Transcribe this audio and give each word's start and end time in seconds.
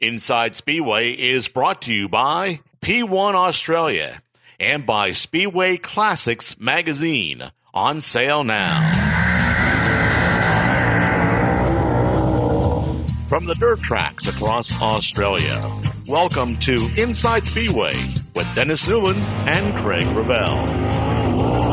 Inside 0.00 0.54
Speedway 0.54 1.10
is 1.10 1.48
brought 1.48 1.82
to 1.82 1.92
you 1.92 2.08
by 2.08 2.60
P1 2.80 3.34
Australia 3.34 4.22
and 4.60 4.86
by 4.86 5.10
Speedway 5.10 5.76
Classics 5.76 6.56
Magazine. 6.56 7.50
On 7.74 8.00
sale 8.00 8.44
now. 8.44 8.92
From 13.28 13.46
the 13.46 13.54
dirt 13.54 13.80
tracks 13.80 14.28
across 14.28 14.72
Australia, 14.80 15.68
welcome 16.06 16.56
to 16.58 16.74
Inside 16.96 17.44
Speedway 17.44 17.92
with 18.36 18.54
Dennis 18.54 18.86
Newman 18.86 19.16
and 19.16 19.76
Craig 19.78 20.06
Ravel. 20.16 21.67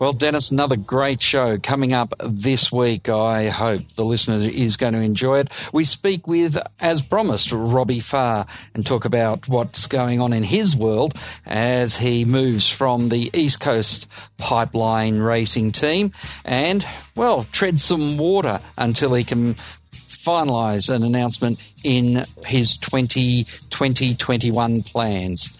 Well, 0.00 0.14
Dennis, 0.14 0.50
another 0.50 0.76
great 0.76 1.20
show 1.20 1.58
coming 1.58 1.92
up 1.92 2.14
this 2.24 2.72
week. 2.72 3.10
I 3.10 3.50
hope 3.50 3.82
the 3.96 4.04
listener 4.04 4.36
is 4.36 4.78
going 4.78 4.94
to 4.94 5.00
enjoy 5.00 5.40
it. 5.40 5.52
We 5.74 5.84
speak 5.84 6.26
with, 6.26 6.56
as 6.80 7.02
promised, 7.02 7.52
Robbie 7.52 8.00
Farr 8.00 8.46
and 8.74 8.86
talk 8.86 9.04
about 9.04 9.46
what's 9.46 9.86
going 9.86 10.22
on 10.22 10.32
in 10.32 10.42
his 10.42 10.74
world 10.74 11.20
as 11.44 11.98
he 11.98 12.24
moves 12.24 12.66
from 12.66 13.10
the 13.10 13.30
East 13.34 13.60
Coast 13.60 14.06
Pipeline 14.38 15.18
Racing 15.18 15.72
team 15.72 16.14
and, 16.46 16.86
well, 17.14 17.44
tread 17.52 17.78
some 17.78 18.16
water 18.16 18.62
until 18.78 19.12
he 19.12 19.22
can 19.22 19.54
finalise 20.08 20.88
an 20.88 21.02
announcement 21.02 21.62
in 21.84 22.24
his 22.46 22.78
2020-21 22.78 24.86
plans. 24.86 25.54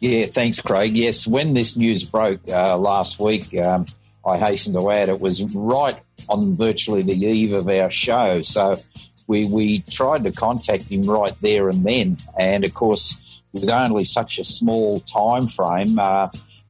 Yeah, 0.00 0.26
thanks, 0.26 0.60
Craig. 0.60 0.96
Yes, 0.96 1.26
when 1.26 1.54
this 1.54 1.76
news 1.76 2.04
broke 2.04 2.48
uh, 2.48 2.76
last 2.76 3.18
week, 3.18 3.56
um, 3.58 3.86
I 4.24 4.38
hasten 4.38 4.74
to 4.74 4.90
add 4.90 5.08
it 5.08 5.20
was 5.20 5.42
right 5.54 5.96
on 6.28 6.56
virtually 6.56 7.02
the 7.02 7.14
eve 7.14 7.52
of 7.52 7.68
our 7.68 7.90
show. 7.90 8.42
So 8.42 8.78
we, 9.26 9.44
we 9.44 9.80
tried 9.80 10.24
to 10.24 10.32
contact 10.32 10.84
him 10.84 11.02
right 11.02 11.34
there 11.40 11.68
and 11.68 11.82
then. 11.84 12.16
And 12.38 12.64
of 12.64 12.74
course, 12.74 13.16
with 13.52 13.68
only 13.68 14.04
such 14.04 14.38
a 14.38 14.44
small 14.44 15.00
time 15.00 15.48
frame, 15.48 15.98
uh, 15.98 16.28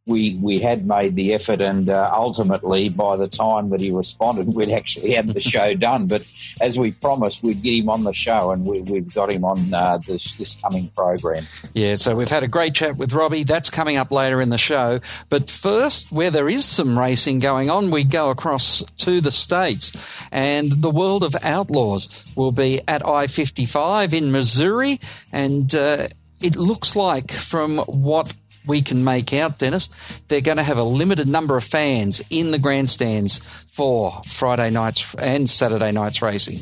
we 0.09 0.37
we 0.41 0.59
had 0.59 0.87
made 0.87 1.15
the 1.15 1.35
effort, 1.35 1.61
and 1.61 1.89
uh, 1.89 2.11
ultimately, 2.13 2.89
by 2.89 3.17
the 3.17 3.29
time 3.29 3.71
that 3.71 3.81
he 3.81 3.91
responded, 3.91 4.49
we'd 4.55 4.73
actually 4.73 5.13
had 5.13 5.29
the 5.29 5.41
show 5.41 5.75
done. 5.75 6.07
But 6.07 6.25
as 6.61 6.79
we 6.79 6.93
promised, 6.93 7.43
we'd 7.43 7.63
get 7.63 7.75
him 7.75 7.91
on 7.91 8.05
the 8.05 8.15
show, 8.15 8.51
and 8.51 8.65
we, 8.65 8.79
have 8.79 9.15
got 9.15 9.31
him 9.31 9.45
on 9.45 9.73
uh, 9.73 9.99
this, 9.99 10.37
this 10.37 10.61
coming 10.61 10.89
program. 10.89 11.47
Yeah, 11.75 11.97
so 11.97 12.17
we've 12.17 12.29
had 12.29 12.43
a 12.43 12.49
great 12.49 12.75
chat 12.75 12.97
with 12.97 13.13
Robbie. 13.13 13.45
That's 13.45 13.71
coming 13.71 13.97
up 13.97 14.11
later 14.11 14.41
in 14.41 14.49
the 14.49 14.59
show. 14.59 15.01
But 15.29 15.51
first, 15.51 16.11
where 16.11 16.31
there 16.31 16.49
is 16.49 16.65
some 16.65 16.99
racing 16.99 17.41
going 17.41 17.71
on, 17.71 17.91
we 17.91 18.05
go 18.05 18.31
across 18.31 18.83
to 18.99 19.21
the 19.21 19.31
states, 19.31 19.93
and 20.33 20.83
the 20.83 20.91
World 20.91 21.23
of 21.23 21.37
Outlaws 21.43 22.09
will 22.35 22.53
be 22.53 22.81
at 22.89 23.07
I 23.07 23.27
fifty 23.27 23.67
five 23.67 24.15
in 24.15 24.33
Missouri, 24.33 25.01
and. 25.33 25.73
Uh, 25.75 26.09
it 26.41 26.55
looks 26.55 26.95
like 26.95 27.33
from 27.33 27.79
what 27.79 28.33
we 28.69 28.83
can 28.83 29.03
make 29.03 29.33
out, 29.33 29.59
Dennis, 29.59 29.91
they're 30.29 30.41
going 30.41 30.59
to 30.59 30.63
have 30.63 30.79
a 30.79 30.85
limited 30.85 31.27
number 31.27 31.57
of 31.57 31.65
fans 31.65 32.23
in 32.31 32.53
the 32.53 32.59
grandstands 32.59 33.41
for 33.67 34.23
Friday 34.27 34.71
nights 34.71 35.15
and 35.17 35.51
Saturday 35.51 35.91
nights 35.91 36.23
racing. 36.23 36.61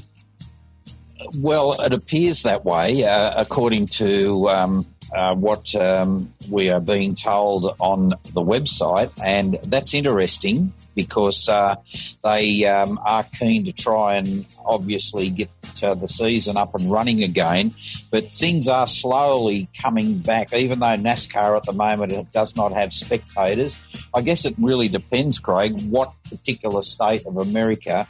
Well, 1.36 1.80
it 1.80 1.92
appears 1.92 2.44
that 2.44 2.64
way, 2.64 3.04
uh, 3.04 3.34
according 3.36 3.88
to 3.88 4.48
um, 4.48 4.86
uh, 5.14 5.34
what 5.34 5.74
um, 5.74 6.32
we 6.50 6.70
are 6.70 6.80
being 6.80 7.14
told 7.14 7.76
on 7.80 8.10
the 8.10 8.42
website, 8.42 9.10
and 9.22 9.58
that's 9.64 9.94
interesting 9.94 10.72
because 10.94 11.48
uh, 11.48 11.76
they 12.24 12.64
um, 12.64 12.98
are 13.04 13.22
keen 13.24 13.66
to 13.66 13.72
try 13.72 14.16
and 14.16 14.46
obviously 14.64 15.30
get 15.30 15.50
uh, 15.82 15.94
the 15.94 16.08
season 16.08 16.56
up 16.56 16.74
and 16.74 16.90
running 16.90 17.22
again. 17.22 17.74
But 18.10 18.32
things 18.32 18.68
are 18.68 18.86
slowly 18.86 19.68
coming 19.80 20.18
back, 20.18 20.52
even 20.52 20.80
though 20.80 20.86
NASCAR 20.86 21.56
at 21.56 21.64
the 21.64 21.72
moment 21.72 22.32
does 22.32 22.56
not 22.56 22.72
have 22.72 22.92
spectators. 22.92 23.77
I 24.14 24.22
guess 24.22 24.45
it 24.45 24.55
really 24.58 24.89
depends, 24.89 25.39
Craig, 25.39 25.78
what 25.90 26.12
particular 26.28 26.83
state 26.83 27.27
of 27.27 27.36
America 27.36 28.06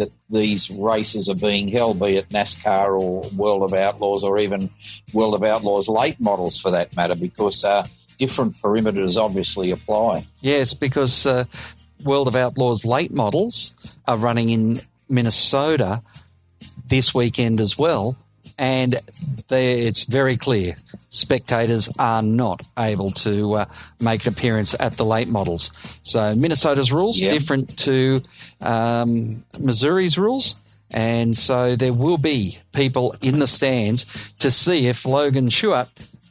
that 0.00 0.10
these 0.28 0.70
races 0.70 1.28
are 1.28 1.36
being 1.36 1.68
held, 1.68 2.00
be 2.00 2.16
it 2.16 2.28
NASCAR 2.30 2.98
or 2.98 3.22
World 3.36 3.62
of 3.62 3.72
Outlaws 3.72 4.24
or 4.24 4.38
even 4.38 4.68
World 5.12 5.34
of 5.34 5.44
Outlaws 5.44 5.88
late 5.88 6.18
models 6.18 6.60
for 6.60 6.72
that 6.72 6.96
matter, 6.96 7.14
because 7.14 7.64
uh, 7.64 7.86
different 8.18 8.56
perimeters 8.56 9.16
obviously 9.16 9.70
apply. 9.70 10.26
Yes, 10.40 10.74
because 10.74 11.26
uh, 11.26 11.44
World 12.04 12.28
of 12.28 12.34
Outlaws 12.34 12.84
late 12.84 13.12
models 13.12 13.74
are 14.06 14.16
running 14.16 14.50
in 14.50 14.80
Minnesota 15.08 16.02
this 16.88 17.14
weekend 17.14 17.60
as 17.60 17.78
well, 17.78 18.16
and 18.60 19.00
it's 19.48 20.04
very 20.04 20.36
clear 20.36 20.76
spectators 21.08 21.88
are 21.98 22.22
not 22.22 22.60
able 22.78 23.10
to 23.10 23.54
uh, 23.54 23.64
make 24.00 24.26
an 24.26 24.32
appearance 24.34 24.76
at 24.78 24.98
the 24.98 25.04
late 25.04 25.28
models. 25.28 25.72
So 26.02 26.34
Minnesota's 26.34 26.92
rules 26.92 27.18
yep. 27.18 27.32
different 27.32 27.78
to 27.78 28.22
um, 28.60 29.42
Missouri's 29.58 30.18
rules. 30.18 30.60
And 30.90 31.34
so 31.34 31.74
there 31.74 31.94
will 31.94 32.18
be 32.18 32.58
people 32.72 33.14
in 33.22 33.38
the 33.38 33.46
stands 33.46 34.04
to 34.40 34.50
see 34.50 34.88
if 34.88 35.06
Logan 35.06 35.48
Schuchart 35.48 35.88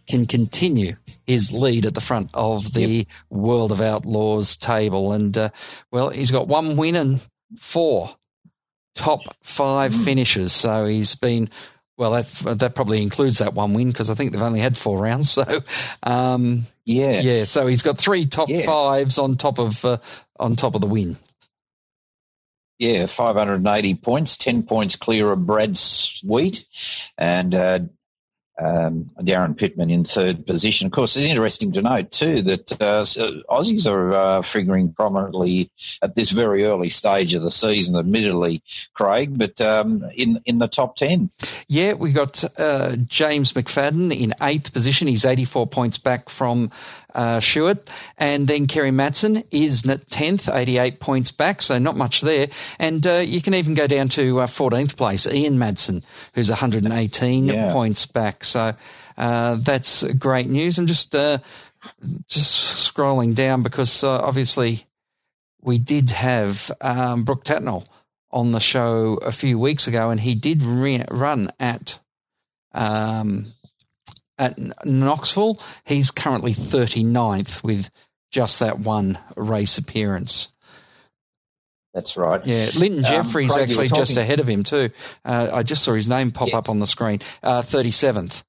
can 0.07 0.28
continue 0.28 0.97
his 1.25 1.51
lead 1.51 1.88
at 1.88 1.96
the 1.96 2.01
front 2.01 2.29
of 2.35 2.73
the 2.73 2.88
yep. 2.88 3.07
World 3.31 3.72
of 3.72 3.81
Outlaws 3.81 4.56
table. 4.56 5.13
And, 5.13 5.35
uh, 5.35 5.50
well, 5.91 6.09
he's 6.09 6.29
got 6.29 6.47
one 6.47 6.78
win 6.78 6.96
and 6.96 7.22
four 7.57 8.16
top 8.94 9.22
five 9.41 9.94
mm. 9.94 10.03
finishes. 10.03 10.53
So 10.53 10.85
he's 10.85 11.16
been 11.16 11.50
well, 12.00 12.12
that 12.12 12.58
that 12.60 12.76
probably 12.76 13.02
includes 13.04 13.40
that 13.40 13.54
one 13.54 13.74
win 13.74 13.90
because 13.90 14.10
I 14.10 14.16
think 14.16 14.32
they've 14.32 14.42
only 14.42 14.62
had 14.62 14.78
four 14.78 14.98
rounds. 14.98 15.20
So, 15.40 15.46
um, 16.04 16.66
yeah, 16.86 17.22
yeah. 17.22 17.44
So 17.44 17.68
he's 17.68 17.82
got 17.82 17.98
three 17.98 18.26
top 18.26 18.50
yeah. 18.50 18.66
fives 18.66 19.18
on 19.18 19.36
top 19.36 19.60
of 19.60 19.86
uh, 19.86 19.98
on 20.40 20.56
top 20.56 20.76
of 20.76 20.82
the 20.82 20.88
win. 20.88 21.18
Yeah, 22.80 23.08
580 23.08 23.96
points, 23.96 24.38
10 24.38 24.64
points 24.64 24.96
clear 24.96 25.32
of 25.32 25.46
Brad 25.46 25.78
Sweet, 25.78 26.66
and 27.18 27.54
uh, 27.54 27.80
um, 28.59 29.06
Daryn 29.20 29.58
Pittman 29.58 29.90
in 29.90 30.03
third 30.03 30.46
position. 30.46 30.88
Of 30.88 30.92
course, 30.92 31.16
it's 31.16 31.28
interesting 31.28 31.72
to 31.74 31.81
note 31.81 32.12
too 32.12 32.42
that 32.42 32.72
uh, 32.74 33.03
Aussies 33.50 33.90
are 33.90 34.12
uh, 34.12 34.42
figuring 34.42 34.94
prominently 34.94 35.72
at 36.02 36.16
this 36.16 36.31
very 36.31 36.66
early 36.66 36.90
stage 36.90 37.34
of 37.34 37.44
the 37.44 37.52
season. 37.52 37.96
Admittedly, 37.96 38.62
Craig, 38.94 39.38
but 39.38 39.59
um, 39.62 40.03
in 40.16 40.42
in 40.46 40.59
the 40.59 40.68
top 40.68 40.96
ten. 40.96 41.30
Yeah, 41.68 41.94
we 41.94 42.12
got 42.12 42.44
uh, 42.59 42.96
James 42.97 43.53
McFadden 43.53 44.18
in 44.18 44.34
eighth 44.42 44.74
position. 44.74 45.08
He's 45.08 45.26
eighty 45.26 45.46
four 45.46 45.68
points 45.68 45.97
back 45.97 46.30
from 46.30 46.72
uh, 47.14 47.40
Schuchart. 47.40 47.88
And 48.18 48.47
then 48.47 48.68
Kerry 48.68 48.92
Madsen 48.92 49.46
is 49.52 49.84
10th, 49.84 50.53
88 50.53 51.00
points 51.00 51.31
back, 51.31 51.62
so 51.62 51.78
not 51.80 51.97
much 51.97 52.22
there. 52.22 52.47
And 52.78 53.06
uh, 53.06 53.18
you 53.18 53.42
can 53.42 53.53
even 53.53 53.74
go 53.74 53.88
down 53.88 54.09
to 54.09 54.40
uh, 54.40 54.47
14th 54.47 54.96
place, 54.96 55.28
Ian 55.28 55.58
Madsen, 55.58 56.03
who's 56.34 56.50
118 56.50 57.46
yeah. 57.46 57.72
points 57.72 58.06
back. 58.06 58.44
So 58.44 58.74
uh, 59.18 59.56
that's 59.56 60.03
great 60.03 60.47
news. 60.47 60.78
And 60.78 60.88
just 60.88 61.16
uh, 61.16 61.40
just 62.28 62.94
scrolling 62.94 63.36
down 63.36 63.64
because 63.64 64.03
uh, 64.03 64.22
obviously 64.22 64.86
we 65.62 65.78
did 65.78 66.12
have 66.12 66.72
um, 66.81 67.24
Brooke 67.24 67.44
Tatnell 67.44 67.86
on 68.31 68.52
the 68.52 68.59
show 68.59 69.16
a 69.26 69.31
few 69.31 69.58
weeks 69.58 69.88
ago, 69.88 70.09
and 70.09 70.20
he 70.20 70.36
did 70.36 70.62
re- 70.62 71.06
run 71.09 71.52
at 71.59 72.00
um, 72.74 73.53
at 74.40 74.58
Knoxville. 74.86 75.60
He's 75.84 76.10
currently 76.10 76.54
39th 76.54 77.64
with 77.64 77.90
just 78.32 78.60
that 78.60 78.80
one 78.80 79.20
race 79.36 79.78
appearance. 79.78 80.52
That's 81.94 82.18
right. 82.18 82.42
Yeah, 82.46 82.68
Lynton 82.78 83.06
um, 83.06 83.12
Jeffries 83.12 83.56
um, 83.56 83.62
actually 83.62 83.88
just 83.88 84.16
ahead 84.16 84.40
of 84.40 84.48
him 84.48 84.64
too. 84.64 84.92
Uh, 85.26 85.50
I 85.52 85.64
just 85.64 85.84
saw 85.84 85.94
his 85.94 86.08
name 86.08 86.32
pop 86.32 86.48
yes. 86.48 86.56
up 86.56 86.70
on 86.70 86.80
the 86.80 86.88
screen. 86.88 87.20
Uh, 87.41 87.62
37th. 87.62 88.44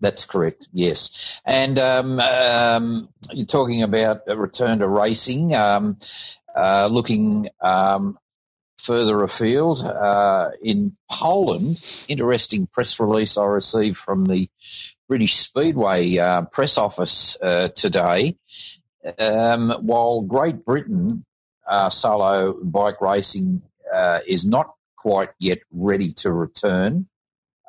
That's 0.00 0.24
correct. 0.24 0.68
Yes, 0.72 1.40
and 1.44 1.78
um, 1.78 2.20
um, 2.20 3.08
you're 3.32 3.46
talking 3.46 3.82
about 3.82 4.22
a 4.26 4.36
return 4.36 4.80
to 4.80 4.88
racing. 4.88 5.54
Um, 5.54 5.98
uh, 6.54 6.88
looking 6.90 7.48
um, 7.60 8.16
further 8.84 9.22
afield 9.22 9.82
uh, 9.82 10.50
in 10.62 10.96
Poland. 11.10 11.80
Interesting 12.06 12.66
press 12.66 13.00
release 13.00 13.38
I 13.38 13.46
received 13.46 13.96
from 13.96 14.26
the 14.26 14.48
British 15.08 15.34
Speedway 15.34 16.18
uh, 16.18 16.42
press 16.42 16.78
office 16.78 17.36
uh, 17.40 17.68
today. 17.68 18.36
Um, 19.18 19.70
while 19.82 20.22
Great 20.22 20.64
Britain 20.64 21.24
uh, 21.66 21.90
solo 21.90 22.54
bike 22.62 23.00
racing 23.00 23.62
uh, 23.92 24.20
is 24.26 24.46
not 24.46 24.74
quite 24.96 25.30
yet 25.38 25.58
ready 25.72 26.12
to 26.12 26.32
return, 26.32 27.06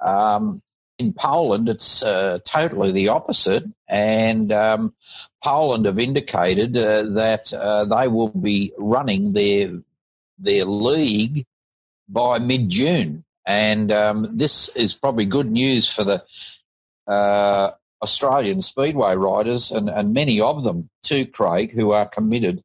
um, 0.02 0.62
in 0.98 1.12
Poland 1.12 1.68
it's 1.68 2.04
uh, 2.04 2.40
totally 2.46 2.94
the 2.94 3.10
opposite, 3.10 3.66
and 3.88 4.52
um, 4.54 4.94
Poland 5.44 5.86
have 5.88 6.00
indicated 6.00 6.74
that 6.74 7.88
they 7.90 8.08
will 8.08 8.30
be 8.30 8.72
running 8.78 9.34
their 9.34 9.82
their 10.38 10.66
league 10.66 11.46
by 12.08 12.40
mid 12.40 12.70
June. 12.70 13.24
And 13.46 13.92
um, 13.92 14.38
this 14.38 14.70
is 14.70 14.96
probably 14.96 15.26
good 15.26 15.50
news 15.50 15.92
for 15.92 16.04
the 16.04 16.24
uh, 17.08 17.72
Australian 18.02 18.62
Speedway 18.62 19.16
riders 19.16 19.72
and, 19.72 19.90
and 19.90 20.14
many 20.14 20.42
of 20.42 20.64
them 20.64 20.90
too, 21.04 21.26
Craig, 21.26 21.72
who 21.72 21.92
are 21.92 22.08
committed 22.08 22.64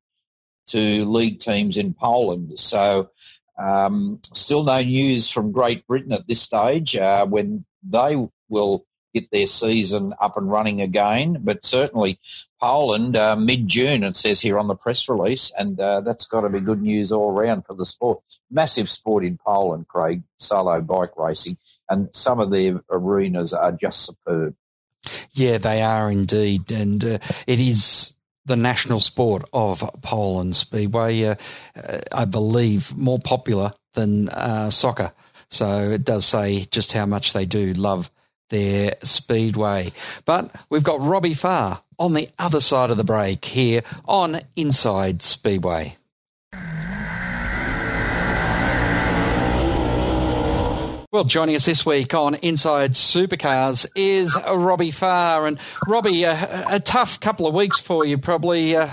to 0.68 1.04
league 1.04 1.38
teams 1.38 1.76
in 1.76 1.94
Poland. 1.94 2.58
So, 2.58 3.10
um, 3.58 4.20
still 4.32 4.64
no 4.64 4.82
news 4.82 5.30
from 5.30 5.52
Great 5.52 5.86
Britain 5.86 6.12
at 6.12 6.26
this 6.26 6.40
stage 6.40 6.96
uh, 6.96 7.26
when 7.26 7.66
they 7.82 8.16
will 8.48 8.86
get 9.14 9.30
their 9.30 9.46
season 9.46 10.14
up 10.20 10.36
and 10.36 10.50
running 10.50 10.80
again. 10.80 11.38
But 11.40 11.64
certainly 11.64 12.18
Poland, 12.60 13.16
uh, 13.16 13.36
mid-June, 13.36 14.04
it 14.04 14.16
says 14.16 14.40
here 14.40 14.58
on 14.58 14.68
the 14.68 14.74
press 14.74 15.08
release, 15.08 15.50
and 15.56 15.80
uh, 15.80 16.02
that's 16.02 16.26
got 16.26 16.42
to 16.42 16.50
be 16.50 16.60
good 16.60 16.82
news 16.82 17.10
all 17.12 17.30
around 17.30 17.64
for 17.66 17.74
the 17.74 17.86
sport. 17.86 18.22
Massive 18.50 18.88
sport 18.88 19.24
in 19.24 19.38
Poland, 19.38 19.88
Craig, 19.88 20.22
solo 20.38 20.80
bike 20.80 21.16
racing, 21.16 21.56
and 21.88 22.08
some 22.12 22.40
of 22.40 22.50
their 22.50 22.82
arenas 22.90 23.54
are 23.54 23.72
just 23.72 24.04
superb. 24.04 24.54
Yeah, 25.32 25.58
they 25.58 25.80
are 25.80 26.10
indeed, 26.10 26.70
and 26.70 27.02
uh, 27.02 27.18
it 27.46 27.58
is 27.60 28.12
the 28.44 28.56
national 28.56 29.00
sport 29.00 29.48
of 29.52 29.82
Poland 30.02 30.56
Speedway. 30.56 31.22
Uh, 31.22 31.34
uh, 31.74 31.98
I 32.12 32.26
believe 32.26 32.94
more 32.96 33.18
popular 33.18 33.72
than 33.94 34.28
uh, 34.28 34.70
soccer. 34.70 35.12
So 35.48 35.90
it 35.90 36.04
does 36.04 36.26
say 36.26 36.64
just 36.70 36.92
how 36.92 37.06
much 37.06 37.32
they 37.32 37.46
do 37.46 37.72
love 37.72 38.10
their 38.50 38.94
speedway. 39.02 39.92
But 40.24 40.54
we've 40.68 40.84
got 40.84 41.00
Robbie 41.00 41.34
Farr 41.34 41.82
on 41.98 42.14
the 42.14 42.28
other 42.38 42.60
side 42.60 42.90
of 42.90 42.96
the 42.96 43.04
break 43.04 43.44
here 43.44 43.82
on 44.06 44.40
Inside 44.56 45.22
Speedway. 45.22 45.96
Well, 51.12 51.24
joining 51.24 51.56
us 51.56 51.66
this 51.66 51.84
week 51.84 52.14
on 52.14 52.36
Inside 52.36 52.92
Supercars 52.92 53.84
is 53.96 54.36
Robbie 54.48 54.92
Farr. 54.92 55.48
And 55.48 55.58
Robbie, 55.88 56.24
uh, 56.24 56.76
a 56.76 56.78
tough 56.78 57.18
couple 57.18 57.48
of 57.48 57.54
weeks 57.54 57.80
for 57.80 58.04
you 58.04 58.16
probably 58.16 58.76
uh, 58.76 58.88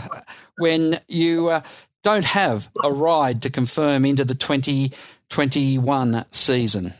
when 0.57 0.99
you 1.07 1.49
uh, 1.49 1.61
don't 2.01 2.25
have 2.25 2.69
a 2.83 2.91
ride 2.91 3.43
to 3.43 3.51
confirm 3.51 4.03
into 4.03 4.25
the 4.25 4.33
2021 4.33 6.25
season. 6.31 6.95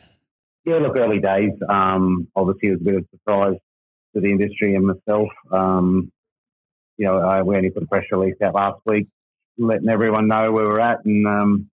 Yeah, 0.68 0.80
look, 0.80 0.98
early 0.98 1.18
days. 1.18 1.52
Um, 1.66 2.28
obviously, 2.36 2.68
it 2.68 2.72
was 2.72 2.80
a 2.82 2.84
bit 2.84 2.94
of 2.96 3.04
a 3.04 3.16
surprise 3.16 3.58
to 4.14 4.20
the 4.20 4.30
industry 4.30 4.74
and 4.74 4.84
myself. 4.84 5.30
Um, 5.50 6.12
you 6.98 7.06
know, 7.06 7.16
I, 7.16 7.40
we 7.40 7.56
only 7.56 7.70
put 7.70 7.84
a 7.84 7.86
press 7.86 8.04
release 8.12 8.34
out 8.44 8.54
last 8.54 8.78
week, 8.84 9.06
letting 9.56 9.88
everyone 9.88 10.28
know 10.28 10.52
where 10.52 10.66
we're 10.66 10.80
at, 10.80 11.02
and 11.06 11.26
um, 11.26 11.70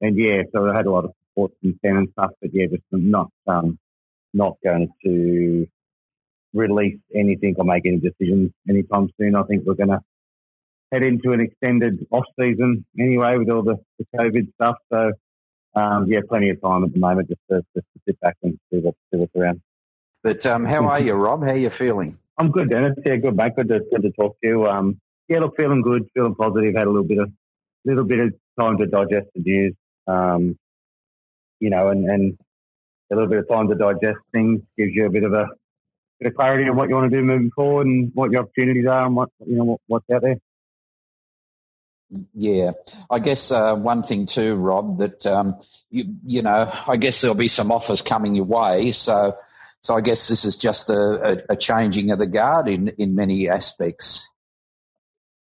and 0.00 0.18
yeah, 0.18 0.42
so 0.52 0.68
I 0.68 0.76
had 0.76 0.86
a 0.86 0.90
lot 0.90 1.04
of 1.04 1.12
support 1.28 1.52
from 1.60 1.78
Sam 1.84 1.98
and 1.98 2.08
stuff, 2.18 2.32
but 2.40 2.50
yeah, 2.52 2.66
just 2.66 2.82
not 2.90 3.30
um, 3.46 3.78
not 4.34 4.56
going 4.64 4.88
to 5.04 5.68
release 6.54 6.98
anything 7.14 7.54
or 7.56 7.64
make 7.64 7.86
any 7.86 8.00
decisions 8.00 8.50
anytime 8.68 9.10
soon. 9.20 9.36
I 9.36 9.44
think 9.44 9.62
we're 9.64 9.74
going 9.74 9.90
to 9.90 10.00
head 10.90 11.04
into 11.04 11.30
an 11.30 11.40
extended 11.40 12.04
off 12.10 12.24
season 12.36 12.84
anyway 13.00 13.36
with 13.36 13.48
all 13.48 13.62
the, 13.62 13.76
the 14.00 14.06
COVID 14.18 14.52
stuff. 14.54 14.78
So 14.92 15.12
um, 15.74 16.06
yeah, 16.06 16.20
plenty 16.28 16.50
of 16.50 16.60
time 16.60 16.84
at 16.84 16.92
the 16.92 16.98
moment 16.98 17.28
just 17.28 17.40
to, 17.50 17.64
just 17.74 17.86
to 17.94 18.00
sit 18.06 18.20
back 18.20 18.36
and 18.42 18.58
see, 18.70 18.78
what, 18.78 18.94
see 19.10 19.18
what's 19.18 19.34
around. 19.34 19.60
But 20.22 20.44
um, 20.46 20.64
how 20.64 20.86
are 20.86 21.00
you, 21.00 21.14
Rob? 21.14 21.42
How 21.42 21.50
are 21.50 21.56
you 21.56 21.70
feeling? 21.70 22.18
I'm 22.38 22.50
good, 22.50 22.68
Dennis. 22.68 22.94
Yeah, 23.04 23.16
good, 23.16 23.36
mate. 23.36 23.56
Good 23.56 23.68
to, 23.68 23.80
good 23.80 24.02
to 24.02 24.10
talk 24.12 24.36
to 24.42 24.48
you. 24.48 24.66
Um, 24.66 25.00
yeah, 25.28 25.38
look, 25.38 25.56
feeling 25.56 25.78
good, 25.78 26.08
feeling 26.14 26.34
positive. 26.34 26.74
Had 26.76 26.86
a 26.86 26.90
little 26.90 27.06
bit 27.06 27.18
of 27.18 27.32
little 27.84 28.04
bit 28.04 28.20
of 28.20 28.34
time 28.58 28.78
to 28.78 28.86
digest 28.86 29.26
the 29.34 29.42
news. 29.42 29.74
Um, 30.06 30.58
you 31.60 31.70
know, 31.70 31.88
and, 31.88 32.04
and 32.08 32.38
a 33.10 33.14
little 33.14 33.30
bit 33.30 33.38
of 33.40 33.48
time 33.48 33.68
to 33.68 33.74
digest 33.74 34.18
things 34.32 34.60
gives 34.76 34.92
you 34.94 35.06
a 35.06 35.10
bit 35.10 35.24
of 35.24 35.32
a 35.32 35.46
bit 36.20 36.28
of 36.28 36.36
clarity 36.36 36.68
on 36.68 36.76
what 36.76 36.88
you 36.88 36.94
want 36.94 37.10
to 37.10 37.16
do 37.16 37.24
moving 37.24 37.50
forward 37.54 37.86
and 37.86 38.10
what 38.14 38.32
your 38.32 38.42
opportunities 38.42 38.86
are 38.86 39.06
and 39.06 39.14
what 39.14 39.28
you 39.46 39.56
know 39.56 39.64
what, 39.64 39.80
what's 39.86 40.10
out 40.14 40.22
there. 40.22 40.36
Yeah, 42.34 42.72
I 43.10 43.18
guess 43.20 43.52
uh, 43.52 43.74
one 43.74 44.02
thing 44.02 44.26
too, 44.26 44.54
Rob, 44.56 44.98
that 44.98 45.26
um, 45.26 45.58
you 45.90 46.16
you 46.26 46.42
know, 46.42 46.70
I 46.86 46.96
guess 46.96 47.20
there'll 47.20 47.36
be 47.36 47.48
some 47.48 47.72
offers 47.72 48.02
coming 48.02 48.34
your 48.34 48.44
way. 48.44 48.92
So, 48.92 49.36
so 49.82 49.94
I 49.94 50.00
guess 50.02 50.28
this 50.28 50.44
is 50.44 50.56
just 50.58 50.90
a, 50.90 50.94
a, 51.50 51.54
a 51.54 51.56
changing 51.56 52.10
of 52.10 52.18
the 52.18 52.26
guard 52.26 52.68
in 52.68 52.88
in 52.98 53.14
many 53.14 53.48
aspects. 53.48 54.30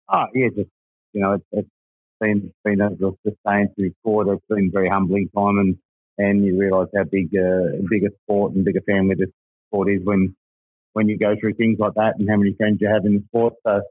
Oh 0.09 0.25
yeah, 0.35 0.49
just 0.49 0.69
you 1.13 1.21
know, 1.21 1.33
it, 1.33 1.43
it's 1.51 1.69
been 2.19 2.53
been 2.63 2.81
I 2.81 2.89
was 2.89 3.15
just 3.25 3.37
saying 3.47 3.69
it's 3.77 4.45
been 4.49 4.67
a 4.67 4.71
very 4.71 4.89
humbling 4.89 5.29
time, 5.35 5.57
and 5.57 5.77
and 6.19 6.45
you 6.45 6.59
realise 6.59 6.89
how 6.95 7.05
big 7.05 7.29
uh, 7.35 7.77
big 7.89 8.03
a 8.05 8.09
sport 8.23 8.53
and 8.53 8.65
bigger 8.65 8.81
family 8.81 9.15
this 9.15 9.29
sport 9.69 9.93
is 9.93 10.01
when 10.03 10.35
when 10.93 11.09
you 11.09 11.17
go 11.17 11.35
through 11.35 11.53
things 11.53 11.79
like 11.79 11.95
that, 11.95 12.17
and 12.19 12.29
how 12.29 12.37
many 12.37 12.53
friends 12.53 12.79
you 12.81 12.89
have 12.89 13.05
in 13.05 13.15
the 13.15 13.23
sport. 13.29 13.55
So. 13.65 13.81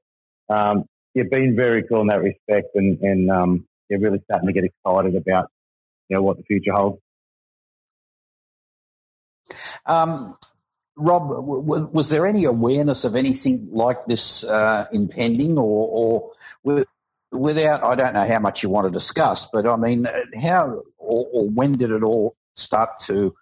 Um, 0.50 0.84
you've 1.15 1.31
been 1.31 1.57
very 1.57 1.83
cool 1.83 2.01
in 2.01 2.09
that 2.09 2.21
respect, 2.21 2.69
and 2.75 2.99
and 3.01 3.31
um, 3.31 3.67
you're 3.89 4.01
really 4.01 4.21
starting 4.25 4.49
to 4.49 4.53
get 4.53 4.65
excited 4.65 5.17
about 5.17 5.51
you 6.09 6.17
know 6.17 6.23
what 6.23 6.37
the 6.37 6.43
future 6.45 6.73
holds. 6.73 7.01
Um, 9.87 10.37
Rob, 10.97 11.29
w- 11.29 11.89
was 11.93 12.09
there 12.11 12.27
any 12.27 12.45
awareness 12.45 13.05
of 13.05 13.17
anything 13.17 13.69
like 13.73 14.07
this 14.07 14.45
uh, 14.45 14.87
impending, 14.93 15.59
or, 15.59 16.33
or 16.62 16.85
without? 17.33 17.85
I 17.85 17.95
don't 17.95 18.15
know 18.15 18.27
how 18.27 18.39
much 18.39 18.62
you 18.62 18.69
want 18.69 18.87
to 18.87 18.93
discuss, 18.93 19.49
but 19.53 19.67
I 19.67 19.77
mean, 19.77 20.07
how 20.41 20.83
or, 20.99 21.27
or 21.33 21.49
when 21.49 21.73
did 21.73 21.91
it 21.91 22.03
all 22.03 22.37
start 22.55 23.01
to 23.01 23.35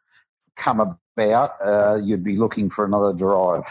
come 0.56 0.80
about? 0.80 1.52
Uh, 1.64 1.98
you'd 2.02 2.24
be 2.24 2.36
looking 2.36 2.70
for 2.70 2.84
another 2.84 3.12
drive. 3.12 3.64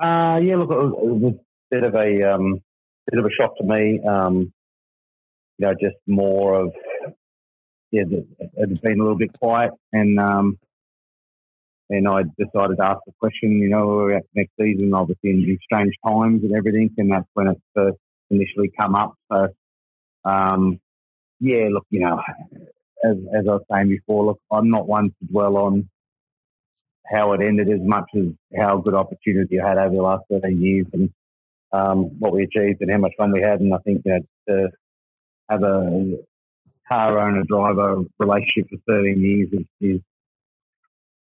Uh, 0.00 0.40
yeah, 0.42 0.56
look, 0.56 0.70
it 0.72 0.76
was, 0.76 0.92
it 0.92 1.06
was 1.06 1.34
a 1.34 1.38
bit 1.70 1.84
of 1.84 1.94
a 1.94 2.34
um, 2.34 2.62
bit 3.10 3.20
of 3.20 3.26
a 3.26 3.32
shock 3.32 3.56
to 3.56 3.64
me. 3.64 4.00
Um, 4.06 4.52
you 5.58 5.66
know, 5.66 5.72
just 5.82 5.96
more 6.06 6.54
of 6.60 6.72
yeah, 7.90 8.04
it's 8.54 8.80
been 8.80 9.00
a 9.00 9.02
little 9.02 9.18
bit 9.18 9.38
quiet, 9.38 9.72
and 9.92 10.18
um, 10.18 10.58
and 11.90 12.08
I 12.08 12.22
decided 12.38 12.78
to 12.78 12.84
ask 12.84 12.98
the 13.06 13.12
question. 13.20 13.58
You 13.58 13.68
know, 13.68 14.08
next 14.34 14.52
season, 14.58 14.94
obviously 14.94 15.30
in 15.30 15.58
strange 15.62 15.94
times 16.06 16.42
and 16.42 16.56
everything, 16.56 16.90
and 16.96 17.12
that's 17.12 17.28
when 17.34 17.48
it 17.48 17.60
first 17.76 17.98
initially 18.30 18.72
come 18.78 18.94
up. 18.94 19.14
So, 19.30 19.48
um, 20.24 20.80
yeah, 21.38 21.66
look, 21.70 21.86
you 21.90 22.00
know, 22.00 22.20
as 23.04 23.16
as 23.34 23.46
I 23.46 23.52
was 23.52 23.62
saying 23.72 23.88
before, 23.90 24.24
look, 24.24 24.40
I'm 24.50 24.70
not 24.70 24.88
one 24.88 25.10
to 25.10 25.26
dwell 25.30 25.58
on 25.58 25.88
how 27.06 27.32
it 27.32 27.42
ended 27.42 27.68
as 27.68 27.80
much 27.82 28.08
as 28.16 28.26
how 28.58 28.78
good 28.78 28.94
opportunity 28.94 29.60
I 29.60 29.68
had 29.68 29.78
over 29.78 29.94
the 29.94 30.02
last 30.02 30.22
13 30.30 30.62
years, 30.62 30.86
and 30.94 31.10
um, 31.72 32.18
what 32.18 32.32
we 32.32 32.42
achieved 32.42 32.80
and 32.80 32.90
how 32.90 32.98
much 32.98 33.12
fun 33.16 33.32
we 33.32 33.40
had. 33.40 33.60
And 33.60 33.74
I 33.74 33.78
think 33.78 34.02
that 34.04 34.22
to 34.48 34.70
have 35.50 35.62
a 35.62 36.18
car 36.90 37.18
owner 37.18 37.42
driver 37.44 38.02
relationship 38.18 38.68
for 38.70 38.94
13 38.94 39.20
years 39.20 39.48
is, 39.52 40.00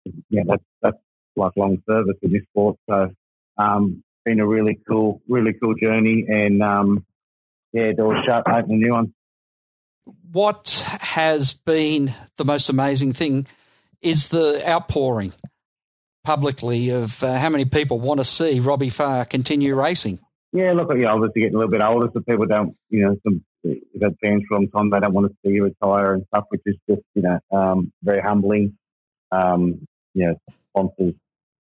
is 0.06 0.13
yeah, 0.29 0.44
that's, 0.46 0.63
that's 0.82 0.98
lifelong 1.36 1.82
service 1.89 2.17
in 2.22 2.32
this 2.34 2.44
sport. 2.50 2.77
So, 2.91 3.12
um, 3.58 4.03
been 4.25 4.39
a 4.39 4.48
really 4.48 4.79
cool, 4.89 5.22
really 5.27 5.53
cool 5.53 5.74
journey. 5.75 6.25
And, 6.27 6.62
um, 6.62 7.06
yeah, 7.74 7.91
doors 7.94 8.24
shut, 8.25 8.44
open 8.48 8.72
a 8.72 8.75
new 8.75 8.91
one. 8.91 9.13
What 10.32 10.84
has 11.00 11.53
been 11.53 12.13
the 12.38 12.46
most 12.46 12.70
amazing 12.70 13.13
thing 13.13 13.48
is 14.01 14.27
the 14.27 14.62
outpouring 14.67 15.34
publicly 16.24 16.89
of 16.89 17.24
uh, 17.24 17.38
how 17.38 17.50
many 17.50 17.65
people 17.65 18.00
want 18.00 18.20
to 18.20 18.25
see 18.25 18.60
Robbie 18.60 18.89
Farr 18.89 19.25
continue 19.25 19.75
racing. 19.75 20.20
Yeah, 20.58 20.72
look, 20.74 20.92
yeah, 20.98 21.10
obviously 21.14 21.42
getting 21.42 21.56
a 21.56 21.60
little 21.60 21.72
bit 21.72 21.84
older, 21.84 22.10
so 22.14 22.20
people 22.22 22.48
don't, 22.48 22.76
you 22.90 23.02
know, 23.06 23.16
some 23.24 23.44
you've 23.64 24.02
had 24.02 24.16
fans 24.24 24.44
for 24.48 24.56
a 24.56 24.60
long 24.60 24.70
time, 24.70 24.90
they 24.90 25.00
don't 25.00 25.14
want 25.14 25.28
to 25.30 25.36
see 25.44 25.54
you 25.56 25.66
retire 25.66 26.14
and 26.16 26.26
stuff, 26.30 26.46
which 26.50 26.62
is 26.66 26.78
just, 26.90 27.02
you 27.16 27.22
know, 27.22 27.40
um, 27.52 27.92
very 28.02 28.22
humbling. 28.22 28.66
Um, 29.32 29.62
you 30.14 30.26
know, 30.26 30.36
sponsors, 30.70 31.14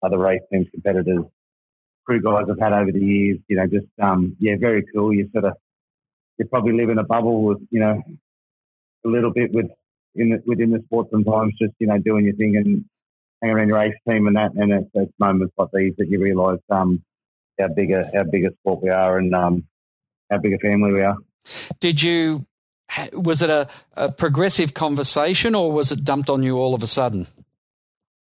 other 0.03 0.19
race 0.19 0.43
teams, 0.53 0.67
competitors, 0.71 1.25
crew 2.07 2.21
guys 2.21 2.45
I've 2.51 2.61
had 2.61 2.73
over 2.73 2.93
the 2.93 3.01
years, 3.01 3.39
you 3.49 3.57
know, 3.57 3.67
just, 3.67 3.87
um, 4.01 4.37
yeah, 4.39 4.55
very 4.61 4.85
cool. 4.95 5.15
You 5.15 5.29
sort 5.33 5.47
of, 5.47 5.55
you 6.39 6.45
probably 6.47 6.75
live 6.75 6.91
in 6.91 6.99
a 6.99 7.05
bubble 7.05 7.43
with, 7.43 7.59
you 7.71 7.81
know, 7.81 8.01
a 9.07 9.09
little 9.09 9.33
bit 9.33 9.51
with, 9.53 9.67
in 10.15 10.31
the, 10.31 10.43
within 10.47 10.71
the 10.71 10.83
sport 10.87 11.09
sometimes, 11.11 11.55
just, 11.61 11.73
you 11.81 11.89
know, 11.89 11.99
doing 11.99 12.27
your 12.27 12.37
thing 12.37 12.57
and 12.57 12.85
hanging 13.43 13.57
around 13.57 13.69
your 13.71 13.79
race 13.79 13.95
team 14.09 14.27
and 14.29 14.37
that. 14.37 14.53
And 14.55 14.73
it's, 14.73 14.91
it's 14.95 15.13
moments 15.19 15.55
like 15.59 15.69
these 15.75 15.95
that 15.99 16.09
you 16.09 16.21
realise, 16.21 16.61
um, 16.71 17.03
how 17.59 17.69
big 17.69 17.93
a 17.93 18.11
how 18.15 18.25
big 18.25 18.45
a 18.45 18.53
sport 18.61 18.83
we 18.83 18.91
are 18.91 19.19
and 19.19 19.35
um, 19.35 19.65
how 20.31 20.39
big 20.39 20.55
a 20.55 20.59
family 20.59 20.93
we 20.93 21.03
are. 21.03 21.17
Did 21.81 22.03
you? 22.03 22.47
Was 23.13 23.43
it 23.43 23.51
a, 23.51 23.69
a 23.97 24.11
progressive 24.11 24.73
conversation, 24.73 25.55
or 25.55 25.71
was 25.71 25.93
it 25.93 26.05
dumped 26.05 26.31
on 26.31 26.43
you 26.43 26.57
all 26.57 26.75
of 26.75 26.83
a 26.83 26.87
sudden? 26.87 27.27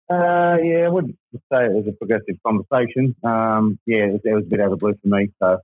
Uh, 0.09 0.57
yeah, 0.63 0.87
I 0.87 0.89
would 0.89 1.17
say 1.53 1.65
it 1.65 1.73
was 1.73 1.87
a 1.89 1.93
progressive 1.93 2.37
conversation. 2.47 3.17
Um, 3.25 3.79
yeah, 3.87 4.05
it 4.05 4.13
was, 4.13 4.21
it 4.25 4.35
was, 4.35 4.45
a 4.45 4.49
bit 4.49 4.61
out 4.61 4.67
of 4.67 4.71
the 4.73 4.77
blue 4.77 4.95
for 5.03 5.09
me. 5.09 5.31
So, 5.43 5.59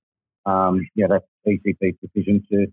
um, 0.47 0.89
yeah, 0.95 1.07
that's 1.09 1.27
ECP's 1.47 1.97
decision 2.01 2.45
to 2.51 2.67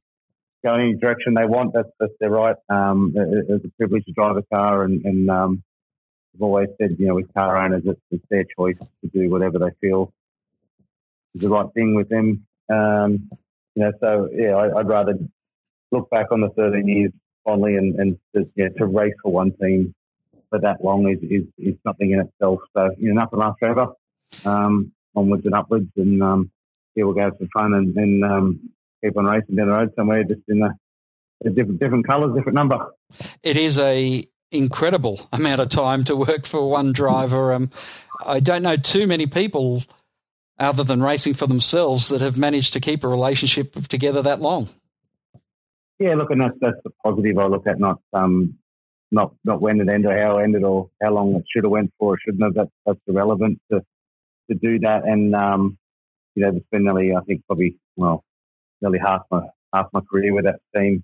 go 0.63 0.75
in 0.75 0.81
any 0.81 0.95
direction 0.95 1.33
they 1.33 1.45
want. 1.45 1.73
That's, 1.73 1.89
that's 1.99 2.13
their 2.19 2.31
right. 2.31 2.55
Um, 2.69 3.13
it, 3.15 3.49
was 3.49 3.61
a 3.65 3.69
privilege 3.77 4.05
to 4.05 4.13
drive 4.13 4.37
a 4.37 4.43
car, 4.43 4.83
and, 4.83 5.03
and 5.05 5.29
um, 5.29 5.63
I've 6.35 6.41
always 6.41 6.69
said, 6.81 6.95
you 6.97 7.07
know, 7.07 7.15
with 7.15 7.33
car 7.33 7.57
owners, 7.57 7.83
it's, 7.85 8.01
it's 8.09 8.25
their 8.29 8.45
choice 8.57 8.77
to 8.77 9.07
do 9.13 9.29
whatever 9.29 9.59
they 9.59 9.71
feel 9.81 10.13
the 11.35 11.49
right 11.49 11.67
thing 11.73 11.95
with 11.95 12.09
them. 12.09 12.45
Um, 12.69 13.29
you 13.75 13.83
know, 13.83 13.91
so 14.01 14.29
yeah, 14.33 14.55
I, 14.55 14.67
would 14.67 14.87
rather 14.87 15.17
look 15.91 16.09
back 16.09 16.27
on 16.31 16.39
the 16.39 16.49
13 16.49 16.87
years 16.87 17.11
fondly 17.45 17.75
and, 17.75 17.99
and 17.99 18.17
to, 18.35 18.69
to 18.69 18.85
race 18.85 19.13
for 19.21 19.31
one 19.31 19.51
team 19.61 19.93
for 20.49 20.59
that 20.59 20.83
long 20.83 21.09
is, 21.09 21.19
is, 21.21 21.43
is 21.57 21.75
something 21.85 22.11
in 22.11 22.21
itself. 22.21 22.59
So, 22.75 22.89
you 22.97 23.13
know, 23.13 23.21
nothing 23.21 23.39
lasts 23.39 23.57
forever. 23.59 23.87
Um, 24.43 24.91
onwards 25.15 25.45
and 25.45 25.55
upwards, 25.55 25.89
and 25.95 26.21
um, 26.21 26.51
yeah, 26.95 27.03
we'll 27.03 27.13
go 27.13 27.21
have 27.21 27.35
some 27.37 27.49
fun 27.53 27.73
and, 27.73 27.95
and 27.95 28.23
um, 28.23 28.69
keep 29.03 29.17
on 29.17 29.25
racing 29.25 29.55
down 29.55 29.67
the 29.67 29.73
road 29.73 29.93
somewhere, 29.95 30.23
just 30.23 30.41
in 30.47 30.61
a, 30.63 30.75
a 31.45 31.49
different 31.49 31.79
different 31.79 32.07
colours, 32.07 32.35
different 32.35 32.55
number. 32.55 32.91
It 33.43 33.57
is 33.57 33.79
a 33.79 34.25
incredible 34.51 35.27
amount 35.33 35.61
of 35.61 35.69
time 35.69 36.03
to 36.05 36.15
work 36.15 36.45
for 36.45 36.69
one 36.69 36.91
driver. 36.91 37.53
Um, 37.53 37.69
I 38.25 38.39
don't 38.39 38.63
know 38.63 38.77
too 38.77 39.07
many 39.07 39.27
people 39.27 39.83
other 40.59 40.83
than 40.83 41.01
racing 41.01 41.33
for 41.33 41.47
themselves 41.47 42.09
that 42.09 42.21
have 42.21 42.37
managed 42.37 42.73
to 42.73 42.79
keep 42.79 43.03
a 43.03 43.07
relationship 43.07 43.73
together 43.87 44.21
that 44.21 44.41
long. 44.41 44.69
Yeah, 45.99 46.15
look, 46.15 46.31
and 46.31 46.41
that's 46.41 46.57
that's 46.59 46.77
the 46.83 46.91
positive 47.03 47.37
I 47.37 47.45
look 47.45 47.67
at, 47.67 47.79
not 47.79 47.99
um, 48.13 48.57
not 49.11 49.33
not 49.43 49.61
when 49.61 49.79
it 49.79 49.89
ended, 49.89 50.11
or 50.11 50.17
how 50.17 50.37
it 50.37 50.43
ended, 50.43 50.63
or 50.63 50.89
how 51.01 51.11
long 51.11 51.35
it 51.35 51.45
should 51.49 51.63
have 51.63 51.71
went 51.71 51.93
for, 51.97 52.15
or 52.15 52.17
shouldn't 52.19 52.43
have. 52.43 52.53
That's 52.53 52.71
that's 52.85 52.99
irrelevant 53.07 53.61
to 53.71 53.81
to 54.49 54.55
do 54.55 54.79
that. 54.79 55.05
And 55.05 55.33
um, 55.35 55.77
you 56.35 56.43
know, 56.43 56.49
it's 56.57 56.65
been 56.71 56.83
nearly, 56.83 57.15
I 57.15 57.21
think, 57.21 57.45
probably 57.47 57.77
well, 57.95 58.23
nearly 58.81 58.99
half 58.99 59.21
my 59.31 59.43
half 59.73 59.87
my 59.93 60.01
career 60.01 60.33
with 60.33 60.45
that 60.45 60.59
team. 60.75 61.03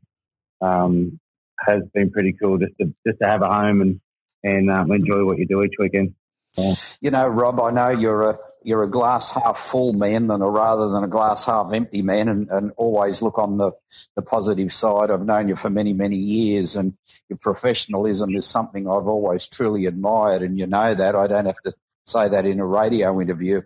Um, 0.59 1.19
has 1.65 1.81
been 1.93 2.11
pretty 2.11 2.33
cool 2.33 2.57
just 2.57 2.73
to 2.79 2.93
just 3.05 3.19
to 3.21 3.27
have 3.27 3.41
a 3.41 3.47
home 3.47 3.81
and 3.81 4.01
and 4.43 4.71
um, 4.71 4.91
enjoy 4.91 5.23
what 5.23 5.37
you 5.37 5.47
do 5.47 5.63
each 5.63 5.75
weekend. 5.79 6.15
Yeah. 6.57 6.73
You 6.99 7.11
know, 7.11 7.27
Rob, 7.27 7.61
I 7.61 7.71
know 7.71 7.89
you're 7.89 8.31
a 8.31 8.39
you're 8.63 8.83
a 8.83 8.89
glass 8.89 9.31
half 9.31 9.57
full 9.57 9.93
man 9.93 10.27
than 10.27 10.41
a 10.41 10.49
rather 10.49 10.89
than 10.89 11.03
a 11.03 11.07
glass 11.07 11.45
half 11.45 11.73
empty 11.73 12.01
man 12.01 12.27
and, 12.27 12.49
and 12.49 12.71
always 12.77 13.21
look 13.21 13.37
on 13.37 13.57
the, 13.57 13.71
the 14.15 14.21
positive 14.21 14.71
side. 14.71 15.09
I've 15.09 15.25
known 15.25 15.47
you 15.47 15.55
for 15.55 15.69
many, 15.69 15.93
many 15.93 16.17
years 16.17 16.75
and 16.75 16.95
your 17.29 17.37
professionalism 17.37 18.35
is 18.35 18.45
something 18.45 18.87
I've 18.87 19.07
always 19.07 19.47
truly 19.47 19.85
admired 19.85 20.43
and 20.43 20.57
you 20.57 20.67
know 20.67 20.93
that. 20.93 21.15
I 21.15 21.27
don't 21.27 21.45
have 21.45 21.59
to 21.63 21.73
say 22.05 22.29
that 22.29 22.45
in 22.45 22.59
a 22.59 22.65
radio 22.65 23.19
interview. 23.21 23.61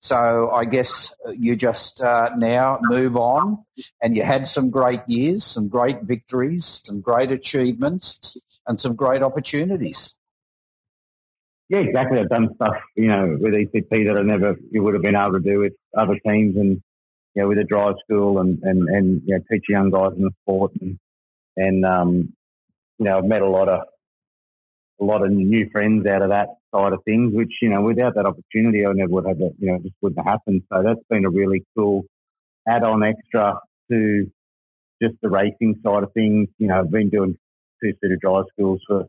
So 0.00 0.50
I 0.50 0.64
guess 0.66 1.14
you 1.32 1.56
just 1.56 2.02
uh, 2.02 2.30
now 2.36 2.78
move 2.82 3.16
on 3.16 3.64
and 4.02 4.16
you 4.16 4.22
had 4.22 4.46
some 4.46 4.70
great 4.70 5.00
years, 5.06 5.44
some 5.44 5.68
great 5.68 6.02
victories, 6.02 6.82
some 6.84 7.00
great 7.00 7.30
achievements 7.30 8.36
and 8.66 8.78
some 8.78 8.96
great 8.96 9.22
opportunities. 9.22 10.16
Yeah, 11.74 11.80
exactly. 11.80 12.20
I've 12.20 12.28
done 12.28 12.54
stuff, 12.54 12.76
you 12.94 13.08
know, 13.08 13.36
with 13.40 13.54
ECP 13.54 14.06
that 14.06 14.16
I 14.16 14.22
never 14.22 14.56
you 14.70 14.82
would 14.84 14.94
have 14.94 15.02
been 15.02 15.16
able 15.16 15.32
to 15.32 15.40
do 15.40 15.58
with 15.58 15.72
other 15.96 16.16
teams, 16.28 16.56
and 16.56 16.80
you 17.34 17.42
know, 17.42 17.48
with 17.48 17.58
a 17.58 17.64
drive 17.64 17.96
school 18.04 18.38
and 18.40 18.62
and 18.62 18.88
and 18.88 19.22
you 19.26 19.34
know, 19.34 19.44
teach 19.52 19.64
young 19.68 19.90
guys 19.90 20.12
in 20.16 20.22
the 20.22 20.30
sport, 20.42 20.72
and 20.80 20.98
and 21.56 21.84
um, 21.84 22.32
you 22.98 23.06
know, 23.06 23.18
I've 23.18 23.24
met 23.24 23.42
a 23.42 23.50
lot 23.50 23.68
of 23.68 23.80
a 25.00 25.04
lot 25.04 25.26
of 25.26 25.32
new 25.32 25.68
friends 25.72 26.06
out 26.06 26.22
of 26.22 26.30
that 26.30 26.50
side 26.74 26.92
of 26.92 27.00
things, 27.04 27.32
which 27.34 27.52
you 27.62 27.70
know, 27.70 27.82
without 27.82 28.14
that 28.14 28.26
opportunity, 28.26 28.86
I 28.86 28.92
never 28.92 29.10
would 29.12 29.26
have, 29.26 29.38
you 29.38 29.54
know, 29.62 29.78
just 29.80 29.96
wouldn't 30.00 30.20
have 30.20 30.26
happened. 30.34 30.62
So 30.72 30.82
that's 30.82 31.00
been 31.10 31.26
a 31.26 31.30
really 31.30 31.64
cool 31.76 32.04
add-on 32.68 33.04
extra 33.04 33.60
to 33.92 34.30
just 35.02 35.16
the 35.22 35.30
racing 35.30 35.80
side 35.86 36.04
of 36.04 36.12
things. 36.14 36.48
You 36.58 36.68
know, 36.68 36.80
I've 36.80 36.92
been 36.92 37.10
doing 37.10 37.38
two-seater 37.82 38.18
drive 38.22 38.44
schools 38.52 38.80
for 38.88 39.06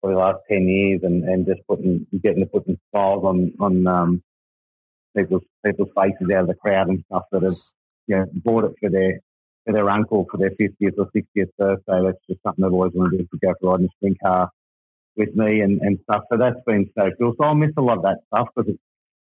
for 0.00 0.12
the 0.12 0.18
last 0.18 0.38
10 0.50 0.68
years 0.68 1.00
and, 1.02 1.24
and 1.24 1.46
just 1.46 1.60
putting, 1.68 2.06
getting 2.22 2.40
to 2.40 2.46
putting 2.46 2.78
smiles 2.90 3.24
on, 3.24 3.52
on, 3.60 3.86
um, 3.86 4.22
people's, 5.16 5.42
people's 5.64 5.90
faces 5.96 6.30
out 6.32 6.42
of 6.42 6.48
the 6.48 6.54
crowd 6.54 6.88
and 6.88 7.04
stuff 7.06 7.24
that 7.32 7.42
have, 7.42 7.54
you 8.06 8.16
know, 8.16 8.26
bought 8.44 8.64
it 8.64 8.72
for 8.80 8.90
their, 8.90 9.20
for 9.66 9.72
their 9.72 9.90
uncle 9.90 10.26
for 10.30 10.38
their 10.38 10.50
50th 10.50 10.98
or 10.98 11.10
60th 11.14 11.50
birthday. 11.58 12.04
That's 12.04 12.18
just 12.28 12.42
something 12.44 12.64
I've 12.64 12.72
always 12.72 12.92
wanted 12.94 13.18
to 13.18 13.18
do 13.18 13.28
to 13.32 13.46
go 13.46 13.52
for 13.60 13.70
riding 13.70 13.86
a 13.86 13.90
sprint 13.96 14.18
car 14.24 14.50
with 15.16 15.34
me 15.34 15.60
and, 15.60 15.80
and 15.80 15.98
stuff. 16.04 16.24
So 16.32 16.38
that's 16.38 16.60
been 16.66 16.90
so 16.98 17.10
cool. 17.20 17.34
So 17.40 17.46
I'll 17.46 17.54
miss 17.54 17.72
a 17.76 17.82
lot 17.82 17.98
of 17.98 18.04
that 18.04 18.20
stuff 18.32 18.48
because 18.56 18.72
it 18.72 18.80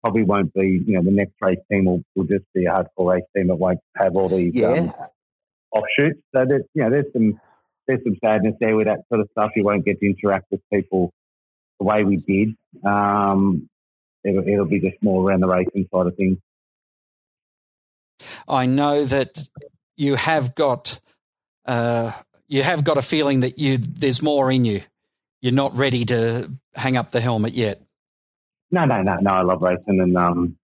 probably 0.04 0.24
won't 0.24 0.54
be, 0.54 0.82
you 0.86 0.96
know, 0.96 1.04
the 1.04 1.12
next 1.12 1.34
race 1.42 1.60
team 1.72 1.86
will, 1.86 2.04
will 2.16 2.26
just 2.26 2.46
be 2.54 2.66
a 2.66 2.72
hardcore 2.72 3.14
race 3.14 3.24
team. 3.36 3.50
It 3.50 3.58
won't 3.58 3.80
have 3.98 4.16
all 4.16 4.30
these 4.30 4.54
yeah. 4.54 4.68
um, 4.68 4.94
offshoots. 5.72 6.22
So 6.36 6.46
there's, 6.46 6.64
you 6.74 6.84
know, 6.84 6.90
there's 6.90 7.12
some 7.14 7.40
there's 7.90 8.04
some 8.04 8.18
sadness 8.24 8.54
there 8.60 8.76
with 8.76 8.86
that 8.86 9.00
sort 9.10 9.22
of 9.22 9.30
stuff. 9.32 9.52
You 9.56 9.64
won't 9.64 9.84
get 9.84 10.00
to 10.00 10.06
interact 10.06 10.46
with 10.52 10.62
people 10.72 11.12
the 11.80 11.86
way 11.86 12.04
we 12.04 12.18
did. 12.18 12.56
Um, 12.86 13.68
it'll, 14.24 14.48
it'll 14.48 14.66
be 14.66 14.80
just 14.80 15.02
more 15.02 15.26
around 15.26 15.42
the 15.42 15.48
racing 15.48 15.88
side 15.92 16.06
of 16.06 16.16
things. 16.16 16.38
I 18.48 18.68
know 18.68 19.06
that 19.06 19.50
you 19.98 20.16
have 20.16 20.54
got 20.54 21.00
uh, 21.66 22.12
you 22.48 22.62
have 22.62 22.84
got 22.84 22.98
a 22.98 23.02
feeling 23.02 23.40
that 23.40 23.58
you 23.58 23.80
there's 23.80 24.22
more 24.22 24.52
in 24.52 24.66
you. 24.66 24.84
You're 25.42 25.54
not 25.54 25.76
ready 25.76 26.06
to 26.06 26.52
hang 26.76 26.96
up 26.96 27.12
the 27.12 27.22
helmet 27.22 27.54
yet. 27.54 27.82
No, 28.72 28.86
no, 28.86 29.02
no, 29.02 29.16
no. 29.20 29.32
I 29.32 29.42
love 29.42 29.62
racing, 29.64 30.00
and 30.00 30.16
um, 30.16 30.58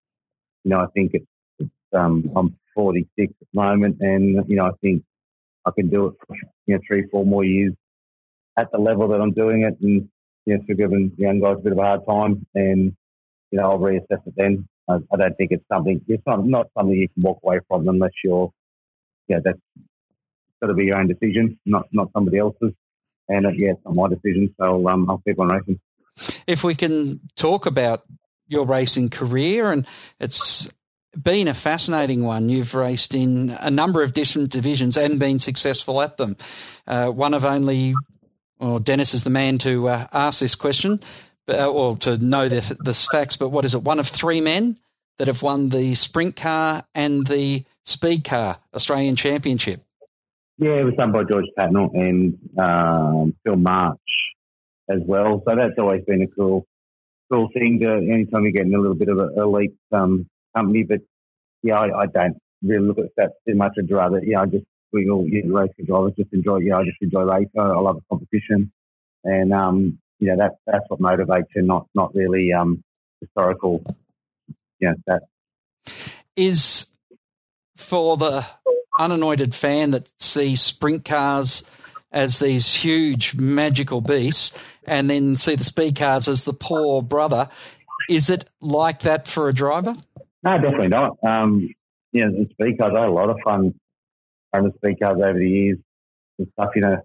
you 0.63 0.71
know, 0.71 0.77
I 0.77 0.87
think 0.93 1.11
it's, 1.15 1.25
it's 1.57 1.71
um, 1.93 2.29
I'm 2.35 2.55
46 2.75 3.09
at 3.17 3.47
the 3.51 3.59
moment, 3.59 3.97
and 4.01 4.47
you 4.47 4.57
know, 4.57 4.65
I 4.65 4.71
think 4.83 5.03
I 5.65 5.71
can 5.71 5.89
do 5.89 6.07
it 6.07 6.15
for 6.27 6.35
you 6.65 6.75
know 6.75 6.81
three, 6.87 7.03
four 7.11 7.25
more 7.25 7.43
years 7.43 7.73
at 8.57 8.71
the 8.71 8.77
level 8.77 9.07
that 9.09 9.21
I'm 9.21 9.31
doing 9.31 9.63
it, 9.63 9.79
and 9.81 10.09
you 10.45 10.57
know, 10.57 10.63
for 10.65 10.73
giving 10.75 11.11
young 11.17 11.39
guys 11.39 11.55
a 11.57 11.61
bit 11.61 11.73
of 11.73 11.79
a 11.79 11.83
hard 11.83 12.07
time, 12.07 12.45
and 12.55 12.95
you 13.51 13.59
know, 13.59 13.65
I'll 13.65 13.79
reassess 13.79 14.25
it 14.25 14.33
then. 14.35 14.67
I, 14.89 14.95
I 15.11 15.17
don't 15.17 15.37
think 15.37 15.51
it's 15.51 15.65
something. 15.71 16.01
It's 16.07 16.23
not 16.25 16.45
not 16.45 16.69
something 16.77 16.95
you 16.95 17.09
can 17.09 17.23
walk 17.23 17.39
away 17.43 17.59
from 17.67 17.87
unless 17.87 18.11
you're, 18.23 18.51
yeah, 19.27 19.39
that's 19.43 19.59
got 20.61 20.67
to 20.67 20.73
be 20.73 20.85
your 20.85 20.97
own 20.97 21.07
decision, 21.07 21.59
not 21.65 21.87
not 21.91 22.09
somebody 22.15 22.37
else's. 22.37 22.73
And 23.27 23.47
uh, 23.47 23.49
yeah, 23.49 23.71
it's 23.71 23.81
not 23.85 23.95
my 23.95 24.07
decision, 24.09 24.53
so 24.61 24.87
um, 24.87 25.09
I'll 25.09 25.21
keep 25.25 25.39
on 25.39 25.47
racing. 25.47 25.79
If 26.47 26.63
we 26.63 26.75
can 26.75 27.19
talk 27.35 27.65
about 27.65 28.03
your 28.47 28.65
racing 28.65 29.09
career, 29.09 29.71
and 29.71 29.87
it's 30.19 30.69
been 31.21 31.47
a 31.47 31.53
fascinating 31.53 32.23
one. 32.23 32.49
You've 32.49 32.73
raced 32.75 33.13
in 33.13 33.49
a 33.59 33.71
number 33.71 34.01
of 34.01 34.13
different 34.13 34.51
divisions 34.51 34.97
and 34.97 35.19
been 35.19 35.39
successful 35.39 36.01
at 36.01 36.17
them. 36.17 36.37
Uh, 36.87 37.07
one 37.07 37.33
of 37.33 37.45
only, 37.45 37.95
well, 38.59 38.79
Dennis 38.79 39.13
is 39.13 39.23
the 39.23 39.29
man 39.29 39.57
to 39.59 39.87
uh, 39.87 40.07
ask 40.13 40.39
this 40.39 40.55
question, 40.55 40.99
uh, 41.47 41.69
or 41.69 41.97
to 41.97 42.17
know 42.17 42.49
the, 42.49 42.77
the 42.79 42.93
facts, 42.93 43.37
but 43.37 43.49
what 43.49 43.65
is 43.65 43.73
it? 43.73 43.83
One 43.83 43.99
of 43.99 44.07
three 44.07 44.41
men 44.41 44.79
that 45.17 45.27
have 45.27 45.41
won 45.41 45.69
the 45.69 45.95
sprint 45.95 46.35
car 46.35 46.83
and 46.93 47.25
the 47.27 47.63
speed 47.83 48.23
car 48.23 48.57
Australian 48.73 49.15
Championship. 49.15 49.81
Yeah, 50.57 50.73
it 50.73 50.83
was 50.83 50.93
done 50.93 51.11
by 51.11 51.23
George 51.23 51.45
Tatnell 51.57 51.93
and 51.93 52.37
um, 52.57 53.35
Phil 53.43 53.57
March 53.57 53.99
as 54.89 55.01
well. 55.05 55.43
So 55.47 55.55
that's 55.55 55.77
always 55.77 56.03
been 56.05 56.21
a 56.21 56.27
cool, 56.27 56.65
cool 57.31 57.49
thing. 57.53 57.79
To 57.81 57.91
anytime 57.91 58.43
you're 58.43 58.51
getting 58.51 58.73
a 58.73 58.79
little 58.79 58.95
bit 58.95 59.09
of 59.09 59.17
an 59.17 59.33
elite 59.37 59.75
um, 59.91 60.27
company, 60.55 60.83
but 60.83 61.01
yeah, 61.63 61.79
I, 61.79 62.01
I 62.01 62.05
don't 62.07 62.37
really 62.63 62.87
look 62.87 62.99
at 62.99 63.15
that 63.17 63.33
too 63.47 63.55
much. 63.55 63.73
I'd 63.77 63.91
rather, 63.91 64.23
yeah, 64.23 64.41
I 64.41 64.45
just 64.45 64.65
we 64.91 65.09
all 65.09 65.27
you 65.27 65.43
know, 65.43 65.59
racing 65.59 65.85
drivers 65.85 66.13
just 66.17 66.33
enjoy. 66.33 66.57
Yeah, 66.57 66.77
I 66.77 66.83
just 66.83 66.97
enjoy 67.01 67.23
racing. 67.23 67.49
I 67.57 67.67
love 67.67 67.97
the 67.97 68.03
competition, 68.09 68.71
and 69.23 69.53
um, 69.53 69.99
you 70.19 70.29
know 70.29 70.37
that 70.37 70.53
that's 70.65 70.85
what 70.87 70.99
motivates 70.99 71.47
you, 71.55 71.63
not 71.63 71.87
not 71.93 72.13
really 72.15 72.53
um 72.53 72.83
historical. 73.19 73.83
That 75.07 75.23
is 76.35 76.85
for 77.75 78.17
the 78.17 78.45
unanointed 78.99 79.55
fan 79.55 79.91
that 79.91 80.09
sees 80.19 80.61
sprint 80.61 81.05
cars 81.05 81.63
as 82.11 82.39
these 82.39 82.75
huge 82.75 83.35
magical 83.35 84.01
beasts 84.01 84.57
and 84.85 85.09
then 85.09 85.37
see 85.37 85.55
the 85.55 85.63
speed 85.63 85.97
cars 85.97 86.27
as 86.27 86.43
the 86.43 86.53
poor 86.53 87.01
brother. 87.01 87.49
Is 88.09 88.29
it 88.29 88.45
like 88.61 89.01
that 89.01 89.27
for 89.27 89.49
a 89.49 89.53
driver? 89.53 89.95
No, 90.45 90.57
definitely 90.59 90.89
not. 90.89 91.17
Um, 91.27 91.67
you 92.11 92.25
know, 92.25 92.45
cars, 92.77 92.93
I 92.95 93.01
had 93.01 93.09
a 93.09 93.11
lot 93.11 93.29
of 93.31 93.37
fun 93.43 93.73
running 94.53 94.73
speed 94.77 94.99
cars 95.01 95.21
over 95.21 95.39
the 95.39 95.49
years 95.49 95.79
and 96.37 96.47
stuff. 96.53 96.69
You 96.75 96.83
know, 96.83 96.97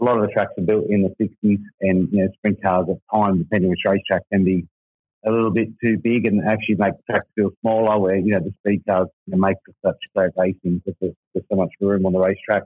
a 0.00 0.04
lot 0.04 0.18
of 0.18 0.26
the 0.26 0.32
tracks 0.32 0.52
are 0.58 0.64
built 0.64 0.84
in 0.90 1.02
the 1.02 1.08
60s 1.20 1.62
and, 1.80 2.08
you 2.12 2.24
know, 2.24 2.28
sprint 2.36 2.62
cars 2.62 2.86
at 2.90 3.18
times, 3.18 3.38
depending 3.38 3.70
which 3.70 3.80
racetrack, 3.86 4.22
can 4.30 4.44
be 4.44 4.66
a 5.24 5.30
little 5.30 5.50
bit 5.50 5.68
too 5.82 5.96
big 5.96 6.26
and 6.26 6.46
actually 6.46 6.74
make 6.74 6.92
the 6.92 7.02
tracks 7.14 7.26
feel 7.34 7.50
smaller 7.62 7.98
where, 7.98 8.16
you 8.16 8.32
know, 8.32 8.40
the 8.40 8.52
speed 8.58 8.82
cars 8.86 9.08
you 9.26 9.32
know, 9.32 9.38
make 9.38 9.56
for 9.64 9.74
such 9.88 9.96
great 10.14 10.30
racing 10.36 10.82
because 10.84 10.94
there's, 11.00 11.14
there's 11.32 11.46
so 11.50 11.56
much 11.56 11.70
room 11.80 12.04
on 12.04 12.12
the 12.12 12.20
racetrack. 12.20 12.64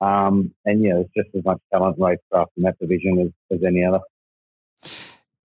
Um, 0.00 0.54
and, 0.64 0.84
yeah, 0.84 1.00
it's 1.00 1.10
just 1.16 1.34
as 1.36 1.44
much 1.44 1.58
talent 1.72 1.96
and 1.96 2.06
racecraft 2.06 2.46
in 2.56 2.62
that 2.62 2.78
division 2.78 3.18
as, 3.50 3.58
as 3.58 3.66
any 3.66 3.84
other. 3.84 4.00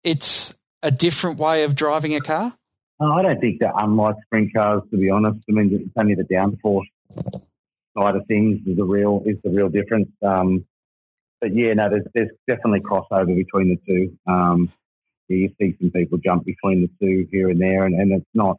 It's 0.04 0.54
a 0.80 0.92
different 0.92 1.38
way 1.38 1.64
of 1.64 1.74
driving 1.74 2.14
a 2.14 2.20
car? 2.20 2.56
I 3.10 3.22
don't 3.22 3.40
think 3.40 3.60
that 3.60 3.72
unlike 3.76 4.16
sprint 4.26 4.54
cars, 4.54 4.82
to 4.90 4.96
be 4.96 5.10
honest. 5.10 5.38
I 5.48 5.52
mean, 5.52 5.72
it's 5.72 5.92
only 5.98 6.14
the 6.14 6.24
downforce 6.24 6.86
side 7.98 8.16
of 8.16 8.26
things 8.26 8.60
is 8.66 8.76
the 8.76 8.84
real 8.84 9.22
is 9.26 9.36
the 9.42 9.50
real 9.50 9.68
difference. 9.68 10.08
Um, 10.22 10.64
but 11.40 11.54
yeah, 11.54 11.72
no, 11.74 11.88
there's 11.88 12.06
there's 12.14 12.30
definitely 12.46 12.80
crossover 12.80 13.34
between 13.34 13.70
the 13.70 13.78
two. 13.86 14.18
Um, 14.26 14.72
you 15.28 15.50
see 15.60 15.76
some 15.80 15.90
people 15.90 16.18
jump 16.18 16.44
between 16.44 16.82
the 16.82 16.90
two 17.00 17.26
here 17.30 17.48
and 17.48 17.60
there, 17.60 17.84
and, 17.84 17.94
and 17.94 18.12
it's 18.12 18.26
not 18.34 18.58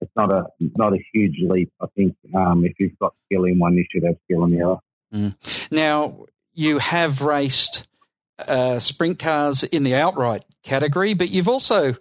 it's 0.00 0.12
not 0.16 0.32
a 0.32 0.46
not 0.76 0.94
a 0.94 1.04
huge 1.12 1.36
leap. 1.40 1.72
I 1.80 1.86
think 1.96 2.16
um, 2.34 2.64
if 2.64 2.74
you've 2.78 2.98
got 2.98 3.14
skill 3.26 3.44
in 3.44 3.58
one, 3.58 3.74
you 3.74 3.84
should 3.90 4.04
have 4.04 4.16
skill 4.24 4.44
in 4.44 4.50
the 4.56 4.62
other. 4.62 4.80
Mm. 5.12 5.70
Now 5.70 6.26
you 6.54 6.78
have 6.78 7.22
raced 7.22 7.86
uh, 8.38 8.78
sprint 8.78 9.18
cars 9.18 9.64
in 9.64 9.82
the 9.82 9.94
outright 9.94 10.44
category, 10.62 11.14
but 11.14 11.28
you've 11.30 11.48
also 11.48 11.96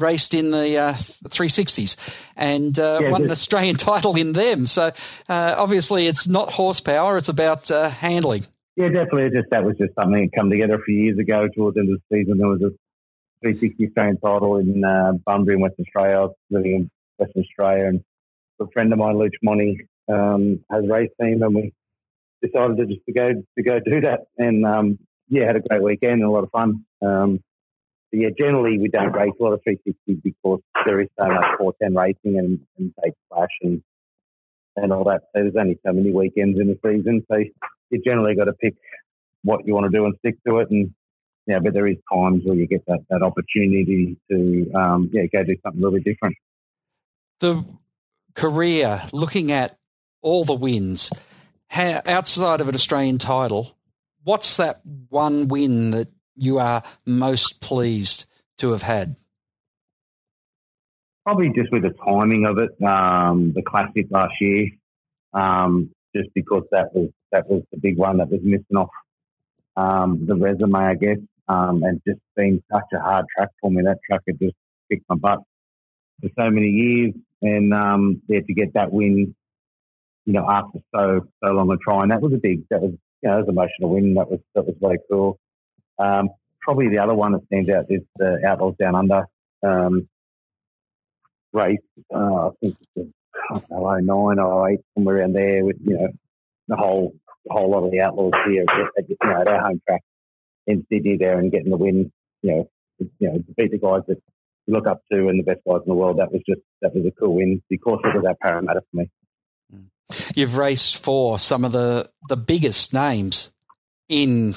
raced 0.00 0.34
in 0.34 0.50
the 0.50 0.76
uh, 0.76 0.92
360s 0.94 1.96
and 2.36 2.78
uh, 2.78 2.98
yeah, 3.02 3.10
won 3.10 3.24
an 3.24 3.30
Australian 3.30 3.76
title 3.90 4.16
in 4.16 4.32
them. 4.32 4.66
So 4.66 4.92
uh, 5.28 5.54
obviously, 5.56 6.06
it's 6.06 6.26
not 6.26 6.52
horsepower; 6.52 7.16
it's 7.16 7.28
about 7.28 7.70
uh, 7.70 7.90
handling. 7.90 8.46
Yeah, 8.76 8.88
definitely. 8.88 9.30
Just 9.30 9.50
that 9.50 9.64
was 9.64 9.76
just 9.76 9.94
something 9.94 10.22
that 10.22 10.32
come 10.34 10.50
together 10.50 10.76
a 10.76 10.82
few 10.82 10.96
years 10.96 11.18
ago 11.18 11.46
towards 11.48 11.74
the 11.74 11.80
end 11.80 11.92
of 11.92 12.00
the 12.08 12.16
season. 12.16 12.38
There 12.38 12.48
was 12.48 12.62
a 12.62 12.70
360 13.42 13.86
Australian 13.88 14.18
title 14.18 14.56
in 14.56 14.84
uh, 14.84 15.12
Bunbury 15.24 15.56
in 15.56 15.60
Western 15.60 15.84
Australia. 15.86 16.16
I 16.16 16.20
was 16.20 16.34
living 16.50 16.74
in 16.74 16.90
Western 17.18 17.42
Australia, 17.42 17.86
and 17.86 18.04
a 18.60 18.66
friend 18.72 18.92
of 18.92 18.98
mine, 18.98 19.18
Luke 19.18 19.32
Money, 19.42 19.80
um, 20.08 20.64
has 20.70 20.86
race 20.86 21.10
team, 21.20 21.42
and 21.42 21.54
we 21.54 21.72
decided 22.42 22.78
to 22.78 22.86
just 22.86 23.04
to 23.06 23.12
go 23.12 23.32
to 23.32 23.62
go 23.62 23.80
do 23.80 24.00
that. 24.02 24.20
And 24.38 24.64
um, 24.64 24.98
yeah, 25.28 25.46
had 25.46 25.56
a 25.56 25.60
great 25.60 25.82
weekend 25.82 26.14
and 26.14 26.24
a 26.24 26.30
lot 26.30 26.44
of 26.44 26.50
fun. 26.50 26.84
Um, 27.02 27.40
yeah, 28.12 28.30
generally 28.38 28.78
we 28.78 28.88
don't 28.88 29.12
race 29.12 29.32
a 29.40 29.42
lot 29.42 29.52
of 29.52 29.60
360 29.66 30.20
because 30.22 30.60
there 30.84 31.00
is 31.00 31.08
so 31.18 31.26
much 31.26 31.46
410 31.58 31.94
racing 31.94 32.38
and, 32.38 32.60
and 32.78 32.92
take 33.02 33.14
flash 33.28 33.48
and 33.62 33.82
and 34.76 34.92
all 34.92 35.04
that. 35.04 35.22
So 35.34 35.42
there's 35.42 35.54
only 35.58 35.78
so 35.84 35.92
many 35.92 36.12
weekends 36.12 36.58
in 36.58 36.68
the 36.68 36.78
season, 36.84 37.24
so 37.30 37.38
you 37.90 38.02
generally 38.04 38.34
got 38.34 38.44
to 38.44 38.52
pick 38.52 38.76
what 39.42 39.66
you 39.66 39.74
want 39.74 39.92
to 39.92 39.98
do 39.98 40.04
and 40.04 40.14
stick 40.18 40.36
to 40.46 40.58
it. 40.58 40.70
And 40.70 40.94
yeah, 41.46 41.58
but 41.58 41.74
there 41.74 41.86
is 41.86 41.96
times 42.12 42.42
where 42.44 42.56
you 42.56 42.66
get 42.66 42.84
that, 42.86 43.00
that 43.10 43.22
opportunity 43.22 44.16
to 44.30 44.72
um, 44.74 45.10
yeah 45.12 45.26
go 45.32 45.42
do 45.44 45.56
something 45.62 45.82
really 45.82 46.00
different. 46.00 46.36
The 47.40 47.64
career, 48.34 49.02
looking 49.12 49.50
at 49.50 49.76
all 50.22 50.44
the 50.44 50.54
wins, 50.54 51.10
how, 51.68 52.02
outside 52.06 52.60
of 52.60 52.68
an 52.68 52.74
Australian 52.74 53.18
title, 53.18 53.76
what's 54.24 54.56
that 54.58 54.80
one 55.08 55.48
win 55.48 55.90
that 55.92 56.08
you 56.36 56.58
are 56.58 56.82
most 57.06 57.60
pleased 57.60 58.26
to 58.58 58.72
have 58.72 58.82
had? 58.82 59.16
Probably 61.24 61.50
just 61.50 61.70
with 61.70 61.82
the 61.82 61.94
timing 62.06 62.46
of 62.46 62.58
it, 62.58 62.70
um, 62.84 63.52
the 63.52 63.62
classic 63.62 64.06
last 64.10 64.34
year, 64.40 64.68
um, 65.34 65.90
just 66.14 66.28
because 66.34 66.64
that 66.72 66.92
was 66.94 67.10
that 67.30 67.48
was 67.48 67.62
the 67.70 67.78
big 67.78 67.96
one 67.96 68.16
that 68.18 68.30
was 68.30 68.40
missing 68.42 68.76
off 68.76 68.88
um, 69.76 70.26
the 70.26 70.36
resume, 70.36 70.74
I 70.74 70.94
guess, 70.94 71.18
um, 71.48 71.82
and 71.82 72.00
just 72.06 72.20
being 72.36 72.62
such 72.72 72.86
a 72.94 73.00
hard 73.00 73.26
track 73.36 73.50
for 73.60 73.70
me. 73.70 73.82
That 73.82 73.98
track 74.08 74.22
had 74.26 74.38
just 74.38 74.54
kicked 74.90 75.04
my 75.08 75.16
butt 75.16 75.40
for 76.20 76.30
so 76.38 76.50
many 76.50 76.70
years, 76.70 77.14
and 77.42 77.72
um, 77.72 78.22
yeah, 78.28 78.40
to 78.40 78.54
get 78.54 78.74
that 78.74 78.92
win, 78.92 79.34
you 80.24 80.32
know, 80.32 80.46
after 80.48 80.80
so 80.94 81.26
so 81.44 81.52
long 81.52 81.72
a 81.72 81.76
try, 81.76 82.02
and 82.02 82.10
that 82.10 82.20
was 82.20 82.32
a 82.32 82.38
big, 82.38 82.62
that 82.70 82.80
was 82.80 82.92
you 83.22 83.28
know, 83.28 83.36
that 83.36 83.46
was 83.46 83.48
emotional 83.48 83.90
win. 83.90 84.14
That 84.14 84.30
was 84.30 84.40
that 84.54 84.66
was 84.66 84.74
very 84.80 84.98
cool. 85.10 85.38
Um, 86.00 86.30
probably 86.60 86.88
the 86.88 86.98
other 86.98 87.14
one 87.14 87.32
that 87.32 87.44
stands 87.46 87.70
out 87.70 87.86
is 87.88 88.02
the 88.16 88.40
Outlaws 88.46 88.76
Down 88.80 88.96
Under 88.96 89.26
um, 89.62 90.08
race. 91.52 91.78
Uh, 92.12 92.48
I 92.48 92.50
think 92.60 92.76
it's 92.96 93.12
know, 93.70 93.98
09 94.00 94.38
or 94.38 94.70
08, 94.70 94.80
somewhere 94.94 95.16
around 95.16 95.34
there 95.34 95.64
with, 95.64 95.76
you 95.84 95.96
know, 95.96 96.08
the 96.68 96.76
whole 96.76 97.14
the 97.46 97.54
whole 97.54 97.70
lot 97.70 97.84
of 97.84 97.90
the 97.90 98.00
Outlaws 98.00 98.32
here 98.50 98.64
at, 98.98 99.08
you 99.08 99.16
know, 99.24 99.40
at 99.40 99.48
our 99.48 99.60
home 99.60 99.80
track 99.88 100.02
in 100.66 100.86
Sydney 100.92 101.16
there 101.16 101.38
and 101.38 101.50
getting 101.50 101.70
the 101.70 101.76
win, 101.76 102.12
you 102.42 102.50
know, 102.50 102.70
you 102.98 103.28
know, 103.28 103.38
to 103.38 103.54
beat 103.56 103.70
the 103.70 103.78
guys 103.78 104.02
that 104.08 104.20
you 104.66 104.74
look 104.74 104.86
up 104.86 105.02
to 105.10 105.28
and 105.28 105.38
the 105.38 105.42
best 105.42 105.60
guys 105.66 105.80
in 105.86 105.92
the 105.92 105.98
world. 105.98 106.18
That 106.18 106.30
was 106.30 106.42
just, 106.48 106.60
that 106.82 106.94
was 106.94 107.06
a 107.06 107.10
cool 107.12 107.36
win 107.36 107.62
because 107.68 107.98
it 108.04 108.14
was 108.14 108.24
that 108.24 108.40
Parramatta 108.40 108.82
for 108.90 108.96
me. 108.98 109.10
You've 110.34 110.56
raced 110.56 110.98
for 110.98 111.38
some 111.38 111.64
of 111.64 111.72
the, 111.72 112.10
the 112.28 112.36
biggest 112.36 112.92
names 112.92 113.50
in 114.08 114.54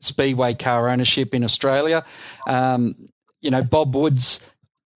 speedway 0.00 0.54
car 0.54 0.88
ownership 0.88 1.34
in 1.34 1.44
Australia. 1.44 2.04
Um, 2.46 3.08
you 3.40 3.50
know, 3.50 3.62
Bob 3.62 3.94
Woods, 3.94 4.40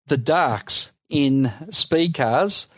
the 0.07 0.17
Darks 0.17 0.93
in 1.09 1.53
speed 1.71 2.15
cars. 2.15 2.69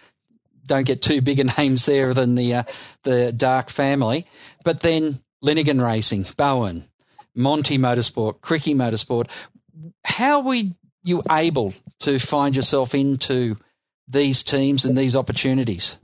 Don't 0.64 0.86
get 0.86 1.02
too 1.02 1.20
big 1.20 1.40
a 1.40 1.44
names 1.58 1.86
there 1.86 2.14
than 2.14 2.34
the 2.34 2.54
uh, 2.54 2.62
the 3.02 3.32
Dark 3.32 3.70
family, 3.70 4.26
but 4.64 4.80
then 4.80 5.20
Linigan 5.44 5.84
Racing, 5.84 6.26
Bowen, 6.36 6.88
Monty 7.34 7.78
Motorsport, 7.78 8.40
Cricky 8.40 8.74
Motorsport. 8.74 9.28
How 10.04 10.40
were 10.40 10.62
you 11.02 11.22
able 11.30 11.74
to 12.00 12.18
find 12.18 12.54
yourself 12.54 12.94
into 12.94 13.56
these 14.08 14.42
teams 14.42 14.84
and 14.84 14.96
these 14.96 15.16
opportunities? 15.16 15.98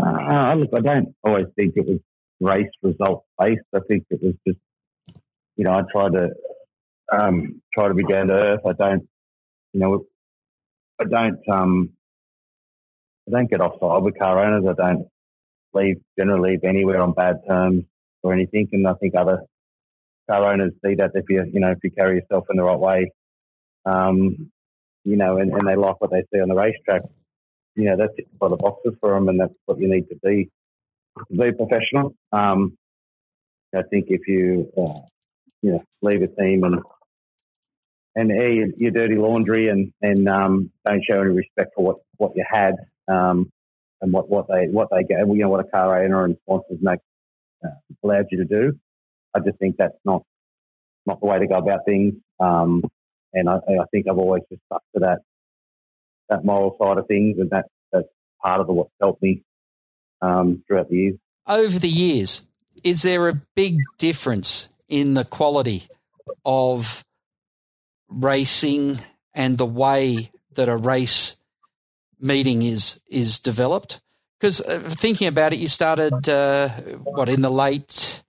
Uh, 0.00 0.54
look, 0.58 0.70
I 0.74 0.80
don't 0.80 1.14
always 1.24 1.46
think 1.56 1.74
it 1.76 1.86
was 1.86 2.00
race 2.40 2.70
result 2.82 3.24
based. 3.38 3.62
I 3.74 3.80
think 3.88 4.04
it 4.10 4.20
was 4.22 4.34
just 4.46 4.58
you 5.58 5.64
know, 5.64 5.72
I 5.72 5.82
try 5.92 6.08
to 6.08 6.30
um, 7.12 7.60
try 7.74 7.88
to 7.88 7.94
be 7.94 8.04
down 8.04 8.28
to 8.28 8.34
earth. 8.34 8.60
I 8.64 8.72
don't, 8.72 9.06
you 9.72 9.80
know, 9.80 10.04
I 11.00 11.04
don't, 11.04 11.40
um, 11.50 11.90
I 13.26 13.32
don't 13.32 13.50
get 13.50 13.60
offside 13.60 14.04
with 14.04 14.18
car 14.18 14.38
owners. 14.38 14.64
I 14.70 14.74
don't 14.82 15.08
leave 15.74 15.96
generally 16.18 16.52
leave 16.52 16.64
anywhere 16.64 17.02
on 17.02 17.12
bad 17.12 17.40
terms 17.48 17.84
or 18.22 18.32
anything. 18.32 18.68
And 18.72 18.86
I 18.86 18.94
think 18.94 19.14
other 19.16 19.42
car 20.30 20.44
owners 20.44 20.72
see 20.84 20.94
that 20.94 21.10
if 21.14 21.24
you, 21.28 21.44
you 21.52 21.60
know, 21.60 21.70
if 21.70 21.78
you 21.82 21.90
carry 21.90 22.16
yourself 22.16 22.46
in 22.50 22.56
the 22.56 22.64
right 22.64 22.78
way, 22.78 23.12
um, 23.84 24.50
you 25.04 25.16
know, 25.16 25.38
and, 25.38 25.52
and 25.52 25.68
they 25.68 25.74
like 25.74 26.00
what 26.00 26.12
they 26.12 26.22
see 26.32 26.40
on 26.40 26.48
the 26.48 26.54
racetrack, 26.54 27.02
you 27.74 27.84
know, 27.84 27.96
that's 27.96 28.12
it 28.16 28.28
for 28.38 28.48
the 28.48 28.56
boxes 28.56 28.94
for 29.00 29.10
them, 29.10 29.28
and 29.28 29.40
that's 29.40 29.54
what 29.66 29.80
you 29.80 29.88
need 29.88 30.08
to 30.08 30.16
be 30.22 30.50
to 31.18 31.36
be 31.36 31.52
professional. 31.52 32.14
Um, 32.32 32.76
I 33.74 33.82
think 33.90 34.06
if 34.08 34.20
you 34.28 34.70
uh, 34.76 35.00
you 35.62 35.72
know, 35.72 35.84
leave 36.02 36.22
a 36.22 36.28
team 36.28 36.64
and 36.64 36.80
and 38.14 38.32
air 38.32 38.50
your, 38.50 38.68
your 38.76 38.90
dirty 38.90 39.16
laundry 39.16 39.68
and 39.68 39.92
and 40.02 40.28
um, 40.28 40.70
don't 40.84 41.04
show 41.08 41.20
any 41.20 41.30
respect 41.30 41.72
for 41.74 41.84
what, 41.84 41.96
what 42.16 42.32
you 42.34 42.44
had 42.48 42.74
um, 43.08 43.50
and 44.00 44.12
what, 44.12 44.28
what 44.28 44.46
they 44.48 44.66
what 44.66 44.88
they 44.90 45.04
get. 45.04 45.20
You 45.20 45.34
know 45.34 45.48
what 45.48 45.64
a 45.64 45.68
car 45.68 46.02
owner 46.02 46.24
and 46.24 46.36
sponsors 46.42 46.78
make 46.80 47.00
uh, 47.64 47.70
allowed 48.02 48.26
you 48.30 48.38
to 48.38 48.44
do. 48.44 48.78
I 49.34 49.40
just 49.40 49.58
think 49.58 49.76
that's 49.78 49.98
not 50.04 50.22
not 51.06 51.20
the 51.20 51.26
way 51.26 51.38
to 51.38 51.46
go 51.46 51.54
about 51.54 51.84
things. 51.86 52.14
Um, 52.40 52.82
and 53.32 53.48
I, 53.48 53.56
I, 53.56 53.84
think 53.90 54.06
I've 54.08 54.18
always 54.18 54.42
just 54.50 54.62
stuck 54.66 54.82
to 54.94 55.00
that 55.00 55.18
that 56.28 56.44
moral 56.44 56.76
side 56.80 56.98
of 56.98 57.06
things, 57.06 57.38
and 57.38 57.50
that 57.50 57.66
that's 57.92 58.08
part 58.44 58.60
of 58.60 58.68
what's 58.68 58.90
helped 59.00 59.22
me 59.22 59.42
um, 60.22 60.62
throughout 60.66 60.88
the 60.88 60.96
years. 60.96 61.16
Over 61.46 61.78
the 61.78 61.88
years, 61.88 62.42
is 62.84 63.02
there 63.02 63.28
a 63.28 63.40
big 63.54 63.78
difference 63.96 64.68
in 64.88 65.14
the 65.14 65.24
quality 65.24 65.88
of 66.44 67.04
racing 68.08 68.98
and 69.34 69.58
the 69.58 69.66
way 69.66 70.30
that 70.54 70.68
a 70.68 70.76
race 70.76 71.36
meeting 72.20 72.62
is 72.62 73.00
is 73.08 73.38
developed. 73.38 74.00
Because 74.38 74.60
uh, 74.60 74.78
thinking 74.78 75.26
about 75.28 75.52
it, 75.52 75.58
you 75.58 75.68
started 75.68 76.28
uh, 76.28 76.68
what 77.02 77.28
in 77.28 77.42
the 77.42 77.50
late 77.50 78.22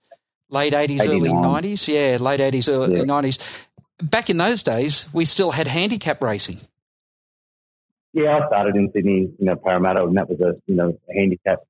late 0.48 0.74
eighties, 0.74 1.06
early 1.06 1.32
nineties. 1.32 1.88
Yeah, 1.88 2.18
late 2.20 2.40
eighties, 2.40 2.68
early 2.68 3.04
nineties. 3.04 3.38
Yeah. 3.38 4.06
Back 4.06 4.30
in 4.30 4.38
those 4.38 4.62
days, 4.62 5.06
we 5.12 5.24
still 5.24 5.50
had 5.50 5.68
handicap 5.68 6.22
racing. 6.22 6.60
Yeah, 8.12 8.38
I 8.38 8.46
started 8.48 8.76
in 8.76 8.90
Sydney, 8.92 9.32
you 9.38 9.46
know, 9.46 9.56
Parramatta, 9.56 10.02
and 10.02 10.16
that 10.16 10.28
was 10.28 10.40
a 10.40 10.56
you 10.66 10.74
know 10.74 10.98
a 11.08 11.14
handicap 11.14 11.60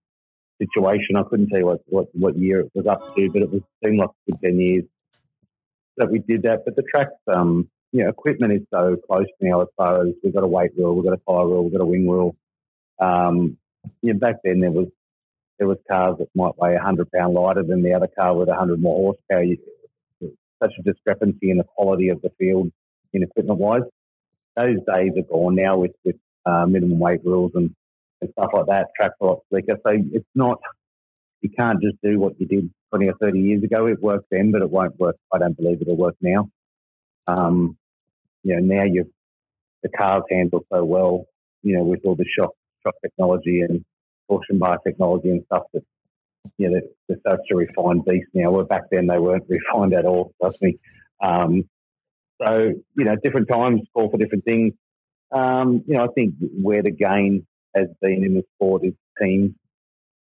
situation. 0.61 1.17
I 1.17 1.23
couldn't 1.23 1.49
tell 1.49 1.61
you 1.61 1.67
what, 1.67 1.81
what, 1.87 2.09
what 2.13 2.39
year 2.39 2.61
it 2.61 2.71
was 2.75 2.87
up 2.87 3.17
to, 3.17 3.31
but 3.31 3.43
it 3.43 3.51
was 3.51 3.63
seemed 3.85 3.99
like 3.99 4.11
good 4.27 4.39
10 4.45 4.61
years 4.61 4.85
that 5.97 6.11
we 6.11 6.19
did 6.19 6.43
that. 6.43 6.65
But 6.65 6.77
the 6.77 6.83
track's, 6.83 7.13
um, 7.33 7.69
you 7.93 8.05
know, 8.05 8.11
equipment 8.11 8.53
is 8.53 8.63
so 8.73 8.97
close 9.09 9.27
now 9.41 9.61
as 9.61 9.69
far 9.77 10.03
as 10.03 10.15
we've 10.23 10.35
got 10.35 10.45
a 10.45 10.49
weight 10.49 10.73
wheel, 10.77 10.95
we've 10.95 11.05
got 11.05 11.15
a 11.15 11.23
tyre 11.29 11.47
wheel, 11.47 11.65
we've 11.65 11.73
got 11.73 11.83
a 11.83 11.87
wing 11.87 12.07
wheel. 12.07 12.37
Um, 13.01 13.57
you 14.03 14.13
know, 14.13 14.19
back 14.19 14.37
then 14.45 14.59
there 14.59 14.71
was 14.71 14.89
there 15.59 15.69
was 15.69 15.79
cars 15.91 16.17
that 16.19 16.29
might 16.35 16.57
weigh 16.57 16.75
100 16.75 17.11
pound 17.13 17.35
lighter 17.35 17.63
than 17.63 17.83
the 17.83 17.95
other 17.95 18.09
car 18.19 18.35
with 18.35 18.49
100 18.49 18.81
more 18.81 19.15
horsepower. 19.29 19.45
You, 19.45 19.59
such 20.63 20.73
a 20.79 20.83
discrepancy 20.83 21.51
in 21.51 21.59
the 21.59 21.65
quality 21.65 22.09
of 22.09 22.21
the 22.23 22.31
field 22.39 22.71
in 23.13 23.23
equipment 23.23 23.59
wise. 23.59 23.81
Those 24.57 24.79
days 24.93 25.13
are 25.17 25.23
gone 25.23 25.55
now 25.55 25.79
with, 25.79 25.93
with 26.05 26.17
uh, 26.45 26.67
minimum 26.67 26.99
weight 26.99 27.25
rules 27.25 27.53
and 27.55 27.75
and 28.21 28.31
stuff 28.39 28.51
like 28.53 28.67
that. 28.67 28.89
A 29.01 29.25
lot 29.25 29.41
slicker. 29.49 29.77
So 29.87 29.93
it's 30.13 30.29
not, 30.35 30.61
you 31.41 31.51
can't 31.51 31.81
just 31.83 31.97
do 32.03 32.19
what 32.19 32.41
you 32.41 32.47
did 32.47 32.71
20 32.91 33.09
or 33.09 33.15
30 33.21 33.41
years 33.41 33.63
ago. 33.63 33.87
It 33.87 34.01
worked 34.01 34.27
then, 34.31 34.51
but 34.51 34.63
it 34.63 34.71
won't 34.71 34.99
work. 34.99 35.17
I 35.33 35.39
don't 35.39 35.57
believe 35.57 35.81
it'll 35.81 35.97
work 35.97 36.17
now. 36.21 36.51
Um, 37.27 37.77
you 38.43 38.57
know, 38.57 38.75
now 38.75 38.85
you've, 38.85 39.09
the 39.83 39.89
cars 39.89 40.23
handle 40.31 40.65
so 40.73 40.85
well, 40.85 41.27
you 41.63 41.77
know, 41.77 41.85
with 41.85 42.01
all 42.05 42.15
the 42.15 42.27
shock, 42.39 42.55
shock 42.85 42.95
technology 43.03 43.61
and 43.61 43.85
torsion 44.29 44.59
bar 44.59 44.79
technology 44.87 45.31
and 45.31 45.45
stuff 45.47 45.65
that 45.75 45.83
you 46.57 46.69
know 46.69 46.81
they're, 46.81 47.19
they're 47.23 47.33
such 47.33 47.47
a 47.51 47.57
refined 47.57 48.05
beast 48.05 48.29
now. 48.35 48.51
Where 48.51 48.65
back 48.65 48.85
then 48.91 49.07
they 49.07 49.19
weren't 49.19 49.45
refined 49.49 49.95
at 49.95 50.07
all. 50.07 50.33
Trust 50.41 50.61
me. 50.63 50.79
Um, 51.21 51.69
so 52.43 52.73
you 52.97 53.05
know, 53.05 53.17
different 53.17 53.49
times 53.49 53.83
call 53.95 54.11
for 54.11 54.19
different 54.19 54.45
things. 54.45 54.75
Um, 55.33 55.85
you 55.87 55.95
know, 55.95 56.05
I 56.05 56.09
think 56.15 56.35
where 56.61 56.83
the 56.83 56.91
gain 56.91 57.47
has 57.75 57.87
been 58.01 58.25
in 58.25 58.35
the 58.35 58.45
sport 58.57 58.85
is 58.85 58.95
teams. 59.21 59.53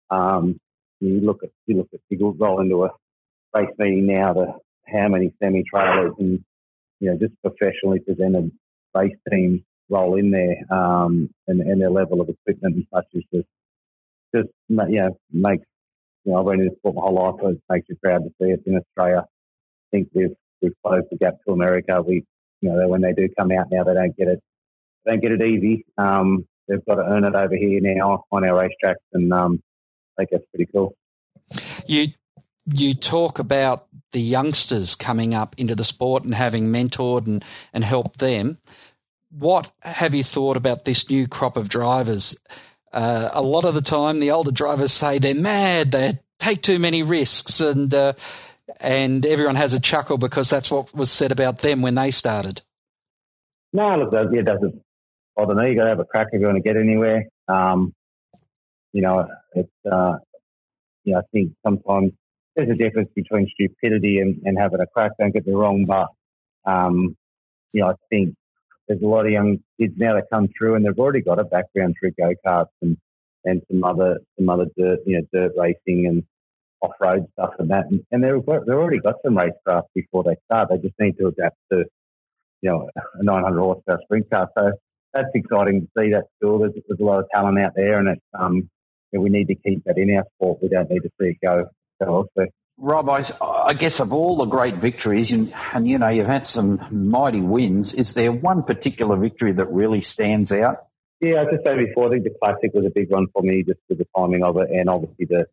Um, 0.09 0.59
you 0.99 1.21
look 1.21 1.43
at 1.43 1.49
you 1.65 1.77
look 1.77 1.89
at 1.93 1.99
you 2.09 2.35
roll 2.38 2.62
into 2.62 2.83
a 2.83 2.89
race 3.55 3.73
meeting 3.77 4.07
now 4.07 4.33
to 4.33 4.53
how 4.88 5.07
many 5.07 5.33
semi 5.41 5.63
trailers 5.63 6.13
and 6.19 6.43
you 6.99 7.09
know 7.09 7.17
just 7.17 7.33
professionally 7.41 7.99
presented 7.99 8.51
race 8.95 9.15
teams 9.31 9.62
roll 9.89 10.15
in 10.15 10.31
there 10.31 10.57
um, 10.71 11.29
and, 11.47 11.62
and 11.62 11.81
their 11.81 11.89
level 11.89 12.21
of 12.21 12.29
equipment 12.29 12.75
and 12.75 12.85
such 12.93 13.05
is 13.13 13.23
just 13.33 13.47
just 14.35 14.49
you 14.69 15.01
know 15.01 15.17
makes 15.31 15.65
you 16.25 16.33
know 16.33 16.39
I've 16.39 16.45
been 16.45 16.62
in 16.62 16.67
this 16.67 16.77
sport 16.77 16.95
my 16.95 17.01
whole 17.01 17.15
life 17.15 17.35
so 17.41 17.49
it 17.49 17.62
makes 17.69 17.88
you 17.89 17.95
proud 18.03 18.23
to 18.23 18.29
see 18.41 18.51
it 18.51 18.62
in 18.65 18.77
Australia. 18.77 19.23
I 19.25 19.97
think 19.97 20.09
we've 20.13 20.35
we've 20.62 20.73
closed 20.85 21.05
the 21.12 21.17
gap 21.17 21.35
to 21.47 21.53
America. 21.53 22.01
We 22.01 22.25
you 22.62 22.71
know 22.71 22.88
when 22.88 23.01
they 23.01 23.13
do 23.13 23.29
come 23.38 23.51
out 23.51 23.67
now 23.71 23.83
they 23.83 23.93
don't 23.93 24.15
get 24.17 24.27
it 24.27 24.41
they 25.05 25.13
don't 25.13 25.21
get 25.21 25.31
it 25.31 25.43
easy. 25.43 25.85
Um, 25.97 26.45
they've 26.69 26.86
got 26.86 26.95
to 26.95 27.13
earn 27.13 27.25
it 27.25 27.36
over 27.36 27.55
here 27.58 27.79
now 27.82 28.25
on 28.32 28.47
our 28.47 28.63
racetracks 28.63 28.95
and 29.13 29.34
um, 29.34 29.62
I 30.17 30.21
think 30.21 30.29
that's 30.32 30.45
pretty 30.53 30.71
cool. 30.73 30.95
You 31.88 32.08
you 32.71 32.93
talk 32.93 33.39
about 33.39 33.88
the 34.12 34.21
youngsters 34.21 34.95
coming 34.95 35.34
up 35.34 35.55
into 35.58 35.75
the 35.75 35.84
sport 35.84 36.23
and 36.23 36.36
having 36.36 36.71
mentored 36.71 37.25
and, 37.25 37.43
and 37.73 37.84
helped 37.84 38.19
them. 38.19 38.60
What 39.32 39.71
have 39.82 40.13
you 40.13 40.23
thought 40.23 40.58
about 40.58 40.86
this 40.86 41.10
new 41.10 41.27
crop 41.27 41.58
of 41.58 41.69
drivers? 41.69 42.38
Uh, 42.91 43.29
a 43.34 43.41
lot 43.41 43.65
of 43.65 43.75
the 43.75 43.82
time, 43.82 44.19
the 44.19 44.32
older 44.32 44.51
drivers 44.51 44.91
say 44.91 45.19
they're 45.19 45.36
mad, 45.36 45.91
they 45.91 46.19
take 46.39 46.62
too 46.62 46.79
many 46.79 47.03
risks, 47.03 47.60
and 47.60 47.93
uh, 47.93 48.13
and 48.79 49.25
everyone 49.25 49.55
has 49.55 49.73
a 49.73 49.79
chuckle 49.79 50.17
because 50.17 50.49
that's 50.49 50.71
what 50.71 50.93
was 50.95 51.12
said 51.12 51.32
about 51.32 51.60
them 51.60 51.82
when 51.82 51.95
they 51.95 52.12
started. 52.12 52.62
No, 53.73 53.95
look, 53.95 54.13
it 54.34 54.45
doesn't 54.45 54.82
bother 55.39 55.56
me. 55.56 55.69
You 55.69 55.75
got 55.75 55.84
to 55.84 55.89
have 55.89 55.99
a 55.99 56.06
crack 56.06 56.28
if 56.32 56.41
you 56.41 56.47
want 56.47 56.58
to 56.58 56.63
get 56.63 56.78
anywhere. 56.78 57.25
Um, 57.47 57.93
you 58.93 59.02
know, 59.02 59.28
it's 59.54 59.69
uh, 59.91 60.15
you 61.04 61.13
know, 61.13 61.19
I 61.19 61.21
think 61.32 61.54
sometimes 61.65 62.12
there's 62.56 62.69
a 62.69 62.75
difference 62.75 63.10
between 63.15 63.47
stupidity 63.54 64.19
and, 64.19 64.41
and 64.45 64.58
having 64.58 64.82
a 64.82 64.88
crack. 64.88 65.12
Don't 65.19 65.34
get 65.34 65.47
me 65.47 65.54
wrong, 65.54 65.84
but 65.88 66.08
um, 66.65 67.15
you 67.73 67.82
know, 67.82 67.89
I 67.89 67.93
think 68.10 68.36
there's 68.88 69.02
a 69.02 69.08
lot 69.08 69.25
of 69.25 69.32
young 69.32 69.60
kids 69.80 69.93
now 69.97 70.15
that 70.15 70.25
come 70.32 70.49
through 70.58 70.75
and 70.75 70.86
they've 70.86 70.97
already 70.97 71.21
got 71.21 71.39
a 71.39 71.45
background 71.45 71.95
through 71.99 72.12
go 72.19 72.32
karts 72.45 72.67
and 72.82 72.97
and 73.45 73.62
some 73.71 73.84
other 73.84 74.19
some 74.38 74.49
other 74.49 74.65
dirt 74.78 74.99
you 75.06 75.15
know 75.15 75.25
dirt 75.32 75.54
racing 75.56 76.08
and 76.08 76.23
off 76.82 76.91
road 77.02 77.25
stuff 77.34 77.54
and 77.60 77.69
that, 77.69 77.86
and, 77.91 78.02
and 78.12 78.23
they've 78.23 78.34
they've 78.45 78.75
already 78.75 78.99
got 78.99 79.15
some 79.25 79.36
racecraft 79.36 79.84
before 79.95 80.23
they 80.23 80.36
start. 80.45 80.69
They 80.69 80.78
just 80.78 80.99
need 80.99 81.17
to 81.17 81.28
adapt 81.28 81.58
to 81.71 81.86
you 82.62 82.71
know 82.71 82.89
a 82.95 83.23
900 83.23 83.60
horsepower 83.60 83.99
sprint 84.04 84.30
car. 84.30 84.49
So 84.58 84.71
that's 85.13 85.30
exciting 85.34 85.82
to 85.82 85.88
see 85.98 86.12
that 86.12 86.26
still. 86.38 86.60
There's, 86.60 86.74
there's 86.88 87.00
a 87.00 87.04
lot 87.04 87.19
of 87.19 87.26
talent 87.34 87.60
out 87.60 87.74
there, 87.76 88.00
and 88.00 88.10
it's 88.10 88.22
um 88.38 88.69
know, 89.13 89.22
we 89.22 89.30
need 89.30 89.48
to 89.48 89.56
keep 89.56 89.84
that 89.86 89.98
in 89.98 90.15
our 90.15 90.26
sport. 90.36 90.60
We 90.62 90.69
don't 90.69 90.89
need 90.89 91.02
to 91.02 91.10
see 91.19 91.30
it 91.30 91.38
go 91.43 91.69
elsewhere. 92.02 92.50
Rob, 92.78 93.10
I, 93.10 93.26
I, 93.41 93.74
guess 93.74 94.00
of 94.00 94.13
all 94.13 94.38
the 94.38 94.45
great 94.45 94.76
victories, 94.76 95.34
and, 95.34 95.54
and, 95.74 95.89
you 95.89 95.98
know, 95.98 96.08
you've 96.08 96.28
had 96.28 96.45
some 96.45 97.10
mighty 97.10 97.41
wins. 97.41 97.93
Is 97.93 98.13
there 98.13 98.32
one 98.32 98.63
particular 98.63 99.17
victory 99.17 99.52
that 99.52 99.69
really 99.69 100.02
stands 100.02 100.54
out? 100.54 100.86
Yeah, 101.19 101.41
I 101.41 101.52
just 101.52 101.65
said 101.65 101.78
before, 101.78 102.08
I 102.08 102.12
think 102.12 102.24
the 102.24 102.36
Classic 102.41 102.72
was 102.74 102.86
a 102.86 102.89
big 102.89 103.12
one 103.12 103.28
for 103.34 103.41
me, 103.41 103.63
just 103.63 103.80
with 103.89 103.98
the 103.98 104.08
timing 104.17 104.43
of 104.43 104.58
it, 104.58 104.69
and 104.72 104.89
obviously 104.89 105.26
the, 105.26 105.45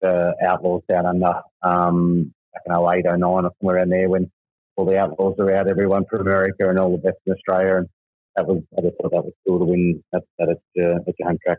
the 0.00 0.34
Outlaws 0.44 0.82
down 0.88 1.06
under 1.06 1.42
um, 1.62 2.34
back 2.52 2.62
in 2.66 2.72
08, 2.72 3.04
09 3.04 3.22
or 3.22 3.52
somewhere 3.60 3.76
around 3.76 3.90
there 3.90 4.08
when 4.08 4.32
all 4.74 4.84
the 4.84 4.98
Outlaws 4.98 5.36
are 5.38 5.54
out, 5.54 5.70
everyone 5.70 6.04
from 6.10 6.22
America 6.22 6.68
and 6.68 6.80
all 6.80 6.90
the 6.90 6.98
best 6.98 7.18
in 7.26 7.32
Australia, 7.32 7.76
and 7.76 7.88
that 8.36 8.46
was 8.46 8.62
I 8.76 8.82
just 8.82 8.96
thought 9.00 9.10
that 9.10 9.24
was 9.24 9.32
cool 9.46 9.58
to 9.60 9.64
win 9.64 10.02
that, 10.12 10.24
that 10.38 10.48
at, 10.50 10.82
uh, 10.82 10.98
at 11.06 11.18
your 11.18 11.28
home 11.28 11.38
track 11.44 11.58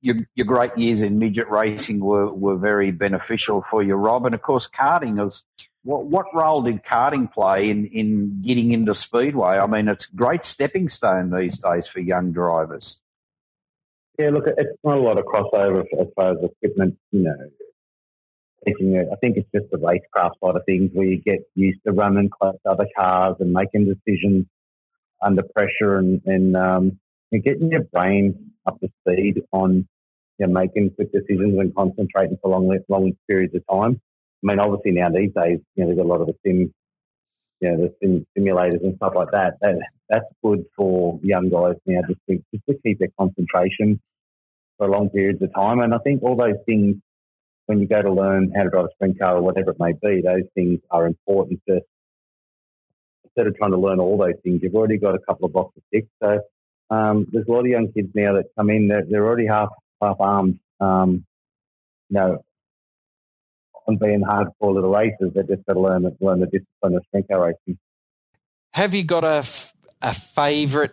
your, 0.00 0.16
your 0.34 0.46
great 0.46 0.76
years 0.76 1.02
in 1.02 1.18
midget 1.18 1.48
racing 1.48 2.00
were, 2.00 2.32
were 2.32 2.56
very 2.56 2.90
beneficial 2.90 3.64
for 3.70 3.82
you, 3.82 3.94
Rob. 3.94 4.26
And 4.26 4.34
of 4.34 4.42
course, 4.42 4.68
karting 4.68 5.24
is 5.24 5.44
what, 5.82 6.06
what 6.06 6.26
role 6.34 6.62
did 6.62 6.82
karting 6.82 7.32
play 7.32 7.70
in, 7.70 7.86
in 7.86 8.42
getting 8.42 8.72
into 8.72 8.94
speedway? 8.94 9.58
I 9.58 9.66
mean, 9.66 9.88
it's 9.88 10.08
a 10.08 10.14
great 10.14 10.44
stepping 10.44 10.88
stone 10.88 11.30
these 11.30 11.58
days 11.58 11.86
for 11.86 12.00
young 12.00 12.32
drivers. 12.32 12.98
Yeah, 14.18 14.30
look, 14.30 14.46
it's 14.46 14.78
not 14.84 14.98
a 14.98 15.00
lot 15.00 15.18
of 15.18 15.24
crossover 15.24 15.84
as 15.98 16.06
far 16.14 16.32
as 16.32 16.38
equipment, 16.42 16.98
you 17.10 17.22
know. 17.22 17.36
I 18.66 19.16
think 19.22 19.38
it's 19.38 19.48
just 19.54 19.70
the 19.70 19.78
racecraft 19.78 20.32
side 20.44 20.56
of 20.56 20.62
things 20.66 20.90
where 20.92 21.06
you 21.06 21.16
get 21.18 21.38
used 21.54 21.80
to 21.86 21.92
running 21.92 22.28
close 22.28 22.56
to 22.66 22.70
other 22.70 22.86
cars 22.94 23.36
and 23.40 23.54
making 23.54 23.86
decisions 23.86 24.44
under 25.22 25.42
pressure 25.54 25.96
and, 25.96 26.20
and, 26.26 26.56
um, 26.56 26.98
and 27.32 27.44
getting 27.44 27.70
your 27.70 27.84
brain 27.92 28.52
up 28.66 28.80
to 28.80 28.88
speed 29.06 29.42
on 29.52 29.86
you 30.40 30.46
know, 30.46 30.52
making 30.52 30.90
quick 30.90 31.12
decisions 31.12 31.60
and 31.60 31.74
concentrating 31.74 32.38
for 32.42 32.50
long, 32.50 32.74
long 32.88 33.12
periods 33.28 33.54
of 33.54 33.62
time. 33.70 34.00
I 34.42 34.46
mean, 34.46 34.58
obviously 34.58 34.92
now 34.92 35.10
these 35.10 35.30
days, 35.36 35.58
you 35.76 35.84
know, 35.84 35.86
there's 35.86 35.98
a 35.98 36.08
lot 36.08 36.22
of 36.22 36.28
the 36.28 36.34
sim, 36.44 36.72
you 37.60 37.70
know, 37.70 37.76
the 37.76 37.94
sim 38.02 38.26
simulators 38.36 38.82
and 38.82 38.96
stuff 38.96 39.12
like 39.14 39.30
that. 39.32 39.54
That 39.60 39.76
that's 40.08 40.24
good 40.42 40.64
for 40.76 41.20
young 41.22 41.50
guys 41.50 41.74
now 41.84 42.00
just 42.08 42.20
to 42.28 42.36
just 42.54 42.64
to 42.68 42.78
keep 42.84 42.98
their 42.98 43.10
concentration 43.18 44.00
for 44.78 44.88
long 44.88 45.10
periods 45.10 45.42
of 45.42 45.54
time. 45.54 45.80
And 45.80 45.94
I 45.94 45.98
think 45.98 46.22
all 46.22 46.36
those 46.36 46.56
things, 46.66 46.96
when 47.66 47.78
you 47.78 47.86
go 47.86 48.00
to 48.00 48.12
learn 48.12 48.50
how 48.56 48.62
to 48.62 48.70
drive 48.70 48.86
a 48.86 48.90
sprint 48.94 49.20
car 49.20 49.36
or 49.36 49.42
whatever 49.42 49.72
it 49.72 49.76
may 49.78 49.92
be, 49.92 50.22
those 50.22 50.48
things 50.54 50.80
are 50.90 51.06
important 51.06 51.60
to 51.68 51.82
instead 53.40 53.52
of 53.52 53.56
trying 53.56 53.72
to 53.72 53.78
learn 53.78 54.00
all 54.00 54.18
those 54.18 54.34
things, 54.42 54.60
you've 54.62 54.74
already 54.74 54.98
got 54.98 55.14
a 55.14 55.18
couple 55.18 55.46
of 55.46 55.52
boxes 55.52 55.82
ticked. 55.92 56.10
So 56.22 56.40
um, 56.90 57.26
there's 57.32 57.46
a 57.46 57.50
lot 57.50 57.60
of 57.60 57.66
young 57.66 57.92
kids 57.92 58.10
now 58.14 58.34
that 58.34 58.46
come 58.58 58.70
in. 58.70 58.88
They're, 58.88 59.04
they're 59.08 59.24
already 59.24 59.46
half 59.46 59.70
half 60.00 60.16
armed. 60.20 60.58
Um, 60.80 61.24
you 62.08 62.20
know, 62.20 62.44
on 63.86 63.96
being 63.96 64.22
hardcore 64.22 64.74
little 64.74 64.92
racers, 64.92 65.32
they 65.34 65.42
just 65.42 65.64
got 65.66 65.74
to 65.74 65.80
learn 65.80 66.16
learn 66.20 66.40
the 66.40 66.46
discipline 66.46 66.96
of 66.96 67.02
sprint 67.06 67.28
car 67.28 67.46
racing. 67.46 67.78
Have 68.72 68.94
you 68.94 69.04
got 69.04 69.24
a 69.24 69.44
a 70.02 70.14
favourite, 70.14 70.92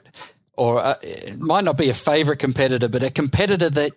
or 0.56 0.80
a, 0.80 0.98
it 1.02 1.40
might 1.40 1.64
not 1.64 1.78
be 1.78 1.90
a 1.90 1.94
favourite 1.94 2.40
competitor, 2.40 2.88
but 2.88 3.04
a 3.04 3.10
competitor 3.10 3.70
that 3.70 3.92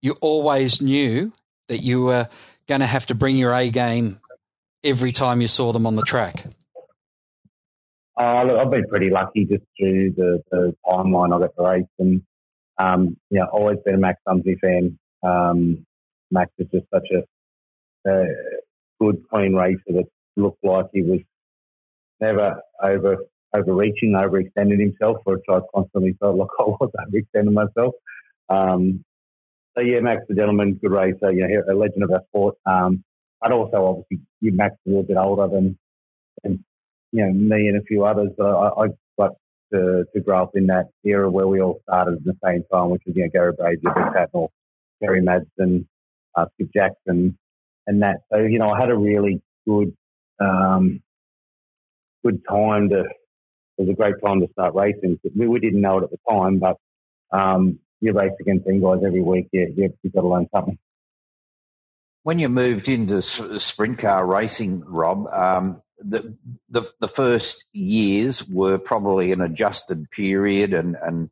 you 0.00 0.12
always 0.20 0.82
knew 0.82 1.32
that 1.68 1.82
you 1.82 2.02
were 2.02 2.28
going 2.66 2.80
to 2.80 2.86
have 2.86 3.06
to 3.06 3.14
bring 3.14 3.36
your 3.36 3.54
A 3.54 3.70
game 3.70 4.20
every 4.82 5.12
time 5.12 5.40
you 5.40 5.48
saw 5.48 5.72
them 5.72 5.86
on 5.86 5.96
the 5.96 6.02
track? 6.02 6.44
Uh, 8.16 8.44
look, 8.46 8.60
I've 8.60 8.70
been 8.70 8.86
pretty 8.88 9.10
lucky 9.10 9.44
just 9.44 9.64
through 9.76 10.12
the, 10.12 10.42
the 10.50 10.74
timeline 10.86 11.34
I 11.34 11.40
got 11.40 11.56
to 11.56 11.64
race, 11.64 11.84
and 11.98 12.22
um, 12.78 13.16
you 13.30 13.40
know, 13.40 13.46
always 13.52 13.78
been 13.84 13.96
a 13.96 13.98
Max 13.98 14.20
Dumesny 14.26 14.58
fan. 14.60 14.98
Um, 15.22 15.84
Max 16.30 16.50
is 16.58 16.68
just 16.72 16.86
such 16.92 17.08
a, 17.12 18.10
a 18.10 18.24
good, 19.00 19.24
clean 19.32 19.54
racer 19.56 19.80
that 19.88 20.06
looked 20.36 20.64
like 20.64 20.86
he 20.92 21.02
was 21.02 21.20
never 22.20 22.60
over 22.82 23.18
overreaching, 23.54 24.12
overextending 24.12 24.80
himself, 24.80 25.18
which 25.24 25.42
I 25.48 25.60
constantly 25.74 26.16
felt 26.20 26.36
like 26.36 26.48
I 26.58 26.64
was 26.64 26.90
overextending 26.98 27.52
myself. 27.52 27.94
Um, 28.48 29.04
so 29.76 29.84
yeah, 29.84 30.00
Max 30.00 30.22
the 30.28 30.34
gentleman, 30.34 30.74
good 30.74 30.92
racer, 30.92 31.32
you 31.32 31.46
know, 31.46 31.62
a 31.68 31.74
legend 31.74 32.04
of 32.04 32.10
our 32.12 32.22
sport. 32.28 32.56
Um, 32.66 33.02
I'd 33.42 33.52
also 33.52 33.86
obviously 33.86 34.20
Max 34.40 34.74
a 34.86 34.90
little 34.90 35.02
bit 35.02 35.16
older 35.16 35.48
than, 35.48 35.76
than 36.42 36.64
you 37.14 37.24
know, 37.24 37.32
me 37.32 37.68
and 37.68 37.76
a 37.76 37.82
few 37.82 38.04
others, 38.04 38.30
but 38.36 38.52
I, 38.52 38.86
I 38.86 38.88
got 39.16 39.34
to, 39.72 40.04
to 40.12 40.20
grow 40.20 40.42
up 40.42 40.50
in 40.56 40.66
that 40.66 40.88
era 41.04 41.30
where 41.30 41.46
we 41.46 41.60
all 41.60 41.80
started 41.88 42.14
at 42.14 42.24
the 42.24 42.36
same 42.44 42.64
time, 42.72 42.90
which 42.90 43.02
was, 43.06 43.14
you 43.14 43.22
know, 43.22 43.30
Gary 43.32 43.52
Brazier, 43.52 43.80
Vic 43.84 43.94
Tatnell, 43.94 44.48
Terry 45.00 45.22
Madsen, 45.22 45.86
uh, 46.34 46.46
Skip 46.54 46.70
Jackson, 46.74 47.38
and 47.86 48.02
that. 48.02 48.22
So, 48.32 48.40
you 48.40 48.58
know, 48.58 48.68
I 48.68 48.80
had 48.80 48.90
a 48.90 48.98
really 48.98 49.40
good, 49.64 49.96
um, 50.40 51.04
good 52.24 52.42
time 52.50 52.88
to, 52.88 53.02
it 53.02 53.06
was 53.78 53.90
a 53.90 53.94
great 53.94 54.14
time 54.24 54.40
to 54.40 54.48
start 54.50 54.74
racing. 54.74 55.20
We, 55.36 55.46
we 55.46 55.60
didn't 55.60 55.82
know 55.82 55.98
it 55.98 56.04
at 56.04 56.10
the 56.10 56.18
time, 56.28 56.58
but, 56.58 56.78
um, 57.30 57.78
you 58.00 58.12
race 58.12 58.32
against 58.40 58.66
them 58.66 58.82
guys 58.82 59.04
every 59.06 59.22
week. 59.22 59.50
Yeah, 59.52 59.66
you, 59.76 59.94
you've 60.02 60.12
got 60.12 60.22
to 60.22 60.28
learn 60.28 60.48
something 60.52 60.78
when 62.24 62.38
you 62.38 62.48
moved 62.48 62.88
into 62.88 63.20
sprint 63.22 63.98
car 63.98 64.26
racing, 64.26 64.82
Rob, 64.86 65.26
um, 65.30 65.82
the, 66.06 66.34
the, 66.70 66.82
the 67.00 67.08
first 67.08 67.64
years 67.72 68.46
were 68.46 68.78
probably 68.78 69.32
an 69.32 69.40
adjusted 69.40 70.10
period 70.10 70.74
and 70.74 70.96
and 71.00 71.30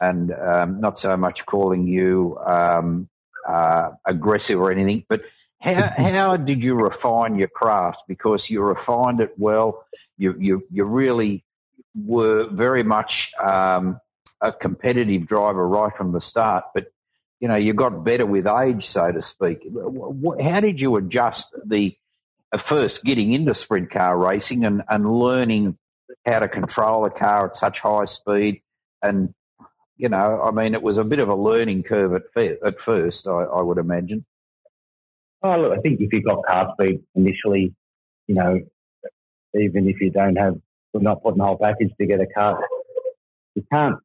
and 0.00 0.32
um, 0.32 0.80
not 0.80 0.98
so 0.98 1.16
much 1.16 1.46
calling 1.46 1.86
you 1.86 2.36
um, 2.44 3.08
uh, 3.48 3.90
aggressive 4.04 4.58
or 4.58 4.72
anything, 4.72 5.04
but 5.08 5.22
how 5.60 5.88
how 5.96 6.36
did 6.36 6.62
you 6.62 6.74
refine 6.74 7.38
your 7.38 7.48
craft? 7.48 8.02
Because 8.08 8.50
you 8.50 8.60
refined 8.62 9.20
it 9.20 9.34
well. 9.38 9.86
You 10.18 10.36
you 10.38 10.66
you 10.70 10.84
really 10.84 11.44
were 11.94 12.48
very 12.48 12.82
much 12.82 13.32
um, 13.42 14.00
a 14.40 14.52
competitive 14.52 15.26
driver 15.26 15.66
right 15.66 15.96
from 15.96 16.12
the 16.12 16.20
start. 16.20 16.64
But 16.74 16.88
you 17.40 17.48
know, 17.48 17.56
you 17.56 17.72
got 17.72 18.04
better 18.04 18.26
with 18.26 18.46
age, 18.46 18.84
so 18.84 19.10
to 19.10 19.22
speak. 19.22 19.66
How 20.42 20.60
did 20.60 20.80
you 20.80 20.96
adjust 20.96 21.54
the 21.64 21.96
first 22.58 23.04
getting 23.04 23.32
into 23.32 23.54
sprint 23.54 23.90
car 23.90 24.16
racing 24.16 24.64
and, 24.64 24.82
and 24.88 25.10
learning 25.10 25.78
how 26.26 26.40
to 26.40 26.48
control 26.48 27.04
a 27.04 27.10
car 27.10 27.46
at 27.46 27.56
such 27.56 27.80
high 27.80 28.04
speed? 28.04 28.62
And, 29.02 29.34
you 29.96 30.08
know, 30.08 30.42
I 30.42 30.50
mean, 30.50 30.74
it 30.74 30.82
was 30.82 30.98
a 30.98 31.04
bit 31.04 31.18
of 31.18 31.28
a 31.28 31.34
learning 31.34 31.82
curve 31.82 32.14
at, 32.14 32.22
at 32.64 32.80
first, 32.80 33.28
I, 33.28 33.42
I 33.42 33.62
would 33.62 33.78
imagine. 33.78 34.24
Oh, 35.42 35.60
look, 35.60 35.72
I 35.72 35.80
think 35.80 36.00
if 36.00 36.12
you've 36.12 36.24
got 36.24 36.44
car 36.46 36.72
speed 36.72 37.00
initially, 37.14 37.74
you 38.26 38.34
know, 38.34 38.60
even 39.54 39.88
if 39.88 40.00
you 40.00 40.10
don't 40.10 40.36
have, 40.36 40.56
we're 40.92 41.02
not 41.02 41.22
putting 41.22 41.38
the 41.38 41.44
whole 41.44 41.58
package 41.58 41.92
together, 42.00 42.26
car, 42.34 42.64
you 43.54 43.64
can't, 43.72 43.96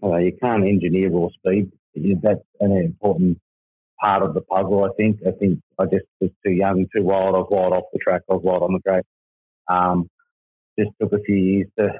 well, 0.00 0.20
you 0.20 0.32
can't 0.42 0.66
engineer 0.66 1.10
raw 1.10 1.28
speed. 1.28 1.72
That's 1.94 2.40
an 2.60 2.72
important 2.72 3.40
part 4.02 4.22
of 4.22 4.34
the 4.34 4.42
puzzle. 4.42 4.84
I 4.84 4.90
think. 4.96 5.20
I 5.26 5.30
think 5.32 5.60
I 5.78 5.84
just 5.84 6.06
was 6.20 6.30
too 6.44 6.54
young, 6.54 6.86
too 6.94 7.04
wild. 7.04 7.36
I 7.36 7.38
was 7.38 7.48
wild 7.50 7.74
off 7.74 7.84
the 7.92 7.98
track. 8.00 8.22
I 8.30 8.34
was 8.34 8.42
wild 8.42 8.62
on 8.62 8.72
the 8.72 8.80
track. 8.80 9.04
Um, 9.68 10.08
just 10.78 10.90
took 11.00 11.12
a 11.12 11.18
few 11.20 11.36
years 11.36 11.68
to, 11.78 11.92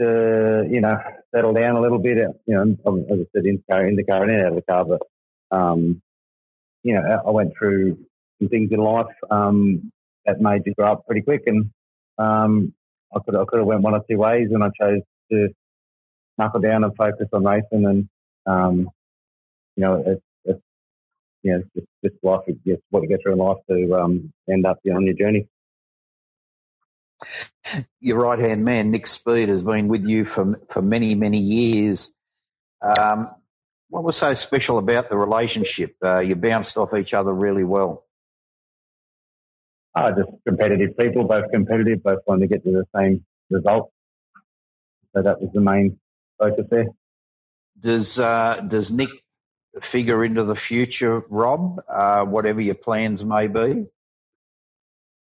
to 0.00 0.68
you 0.70 0.80
know, 0.80 0.96
settle 1.34 1.52
down 1.52 1.76
a 1.76 1.80
little 1.80 1.98
bit. 1.98 2.18
You 2.46 2.54
know, 2.54 2.62
as 2.62 3.18
I 3.20 3.26
said, 3.36 3.46
in 3.46 3.56
the 3.56 3.62
car, 3.70 3.84
in 3.84 3.96
the 3.96 4.04
car, 4.04 4.22
and 4.22 4.32
out 4.32 4.50
of 4.50 4.56
the 4.56 4.62
car. 4.62 4.84
But 4.84 5.02
um, 5.50 6.00
you 6.82 6.94
know, 6.94 7.02
I 7.26 7.30
went 7.30 7.52
through 7.58 7.98
some 8.40 8.48
things 8.48 8.70
in 8.72 8.80
life 8.80 9.06
um, 9.30 9.92
that 10.26 10.40
made 10.40 10.62
you 10.66 10.74
grow 10.74 10.92
up 10.92 11.06
pretty 11.06 11.22
quick, 11.22 11.42
and 11.46 11.70
um, 12.18 12.72
I 13.14 13.20
could 13.24 13.36
I 13.36 13.44
could 13.46 13.60
have 13.60 13.68
went 13.68 13.82
one 13.82 13.94
or 13.94 14.04
two 14.08 14.18
ways, 14.18 14.48
and 14.52 14.62
I 14.62 14.70
chose 14.80 15.02
to 15.32 15.48
knuckle 16.38 16.60
down 16.60 16.84
and 16.84 16.96
focus 16.96 17.28
on 17.32 17.44
racing. 17.44 17.86
And 17.86 18.08
um, 18.46 18.88
you 19.76 19.84
know, 19.84 20.02
it's 20.06 20.22
you 21.42 21.52
know, 21.54 21.64
it's 21.74 21.86
just 22.04 22.16
life. 22.24 22.42
It's 22.48 22.82
what 22.90 23.04
you 23.04 23.10
go 23.10 23.16
through 23.22 23.34
in 23.34 23.38
life 23.38 23.58
to 23.70 23.94
um, 24.02 24.32
end 24.50 24.66
up 24.66 24.80
on 24.94 25.06
your 25.06 25.14
journey. 25.14 25.48
Your 28.00 28.20
right 28.22 28.38
hand 28.38 28.64
man, 28.64 28.90
Nick 28.90 29.06
Speed, 29.06 29.48
has 29.50 29.62
been 29.64 29.88
with 29.88 30.04
you 30.06 30.24
for 30.26 30.60
for 30.70 30.82
many 30.82 31.14
many 31.14 31.38
years. 31.38 32.12
Um, 32.82 33.30
what 33.90 34.04
was 34.04 34.16
so 34.16 34.34
special 34.34 34.78
about 34.78 35.10
the 35.10 35.16
relationship? 35.18 35.96
Uh, 36.04 36.20
you 36.20 36.36
bounced 36.36 36.76
off 36.78 36.94
each 36.94 37.14
other 37.14 37.32
really 37.32 37.64
well. 37.64 38.04
Uh, 39.94 40.12
just 40.12 40.30
competitive 40.48 40.96
people, 40.98 41.24
both 41.24 41.50
competitive, 41.52 42.02
both 42.02 42.20
wanting 42.26 42.48
to 42.48 42.54
get 42.56 42.64
to 42.64 42.72
the 42.72 42.86
same 42.96 43.24
result. 43.50 43.92
So 45.16 45.22
that 45.22 45.40
was 45.40 45.50
the 45.54 45.60
main 45.62 45.98
focus 46.40 46.66
there. 46.70 46.86
Does 47.80 48.18
uh, 48.20 48.62
does 48.68 48.92
Nick 48.92 49.10
figure 49.80 50.24
into 50.24 50.44
the 50.44 50.56
future, 50.56 51.22
Rob? 51.28 51.82
Uh, 51.88 52.24
whatever 52.24 52.60
your 52.60 52.74
plans 52.74 53.24
may 53.24 53.46
be. 53.46 53.86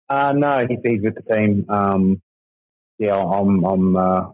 Uh, 0.09 0.33
no, 0.33 0.67
he, 0.67 0.79
he's 0.85 1.03
with 1.03 1.15
the 1.15 1.35
team. 1.35 1.67
Um, 1.69 2.23
yeah, 2.99 3.17
I'm 3.17 3.65
I'm 3.65 3.97
uh, 3.97 4.31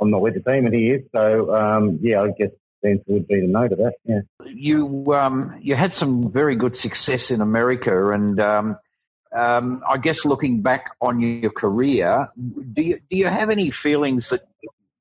I'm 0.00 0.10
not 0.10 0.20
with 0.20 0.34
the 0.34 0.40
team, 0.40 0.66
and 0.66 0.74
he 0.74 0.90
is. 0.90 1.02
So 1.14 1.52
um, 1.52 1.98
yeah, 2.02 2.22
I 2.22 2.28
guess 2.28 2.50
the 2.82 2.90
answer 2.90 3.04
would 3.08 3.26
be 3.26 3.40
to 3.40 3.46
no 3.46 3.66
to 3.66 3.76
that. 3.76 3.94
Yeah. 4.04 4.20
You 4.44 5.12
um, 5.14 5.58
you 5.60 5.74
had 5.74 5.94
some 5.94 6.30
very 6.30 6.56
good 6.56 6.76
success 6.76 7.30
in 7.30 7.40
America, 7.40 8.10
and 8.10 8.40
um, 8.40 8.78
um, 9.34 9.82
I 9.88 9.98
guess 9.98 10.24
looking 10.24 10.62
back 10.62 10.92
on 11.00 11.20
your 11.20 11.50
career, 11.50 12.28
do 12.72 12.82
you 12.82 13.00
do 13.10 13.16
you 13.16 13.26
have 13.26 13.50
any 13.50 13.70
feelings 13.70 14.30
that 14.30 14.46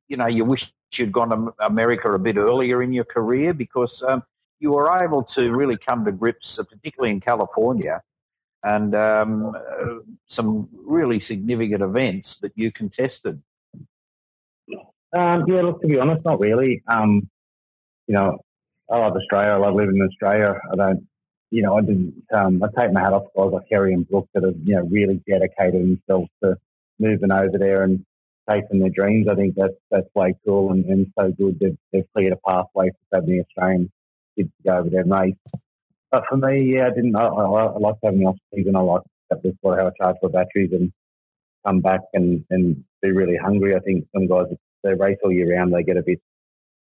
you 0.08 0.18
know 0.18 0.28
you 0.28 0.46
wish 0.46 0.72
you'd 0.99 1.12
gone 1.12 1.29
to 1.29 1.53
America 1.65 2.12
a 2.12 2.19
bit 2.19 2.38
earlier 2.38 2.82
in 2.84 2.93
your 2.93 3.03
career 3.03 3.53
because 3.53 4.03
um, 4.03 4.23
you 4.60 4.71
were 4.71 4.97
able 5.03 5.23
to 5.23 5.51
really 5.51 5.77
come 5.77 6.06
to 6.06 6.12
grips, 6.12 6.60
uh, 6.60 6.63
particularly 6.63 7.12
in 7.12 7.19
California, 7.19 8.01
and 8.63 8.95
um, 8.95 9.56
uh, 9.56 9.99
some 10.27 10.69
really 10.73 11.19
significant 11.19 11.82
events 11.82 12.38
that 12.38 12.53
you 12.56 12.71
contested. 12.71 13.41
Um, 15.15 15.45
yeah, 15.47 15.62
look, 15.62 15.82
to 15.82 15.88
be 15.88 15.99
honest, 15.99 16.25
not 16.25 16.39
really. 16.39 16.82
Um, 16.88 17.29
you 18.08 18.15
know, 18.15 18.39
I 18.89 18.97
love 18.97 19.15
Australia. 19.15 19.51
I 19.51 19.58
love 19.58 19.75
living 19.75 19.97
in 19.97 20.01
Australia. 20.01 20.60
I 20.71 20.75
don't, 20.75 21.08
you 21.51 21.62
know, 21.62 21.77
I 21.77 21.82
didn't. 21.82 22.23
Um, 22.34 22.63
I 22.63 22.67
take 22.79 22.93
my 22.93 23.01
hat 23.01 23.13
off 23.13 23.23
to 23.23 23.29
guys 23.36 23.51
like 23.51 23.69
Kerry 23.69 23.93
and 23.93 24.08
Brooke 24.08 24.29
that 24.34 24.43
have, 24.43 24.56
you 24.63 24.75
know, 24.75 24.84
really 24.84 25.21
dedicated 25.29 25.82
themselves 26.08 26.29
to 26.43 26.58
moving 26.99 27.32
over 27.32 27.58
there 27.58 27.84
and 27.84 28.06
chasing 28.49 28.79
their 28.79 28.89
dreams. 28.89 29.27
I 29.29 29.36
think 29.36 29.56
that's 29.56 29.73
that's 29.91 30.08
way 30.15 30.36
cool 30.45 30.71
and, 30.71 30.86
and 30.86 31.12
so 31.19 31.32
good. 31.32 31.60
They've, 31.60 31.77
they've 31.91 32.06
cleared 32.15 32.34
a 32.34 32.49
pathway 32.49 32.89
for 32.89 33.15
so 33.15 33.21
many 33.21 33.41
Australian 33.41 33.91
kids 34.38 34.49
to 34.49 34.71
go 34.71 34.79
over 34.79 34.89
there 34.89 35.01
and 35.01 35.12
race. 35.12 35.36
But 36.12 36.25
for 36.29 36.38
me, 36.38 36.75
yeah, 36.75 36.88
I 36.88 36.89
didn't. 36.91 37.15
I, 37.15 37.25
I, 37.25 37.63
I 37.63 37.77
like 37.77 37.95
having 38.03 38.19
the 38.19 38.27
off 38.27 38.38
season. 38.53 38.75
I 38.75 38.82
like 38.82 39.01
that 39.29 39.41
before 39.41 39.77
how 39.77 39.88
I 39.88 39.91
charge 40.01 40.17
my 40.21 40.29
batteries 40.29 40.71
and 40.73 40.91
come 41.65 41.79
back 41.79 42.01
and, 42.13 42.43
and 42.49 42.84
be 43.01 43.12
really 43.12 43.38
hungry. 43.38 43.75
I 43.75 43.79
think 43.79 44.06
some 44.13 44.27
guys 44.27 44.45
they 44.84 44.93
race 44.95 45.17
all 45.23 45.32
year 45.32 45.56
round. 45.56 45.73
They 45.73 45.84
get 45.84 45.97
a 45.97 46.03
bit 46.03 46.19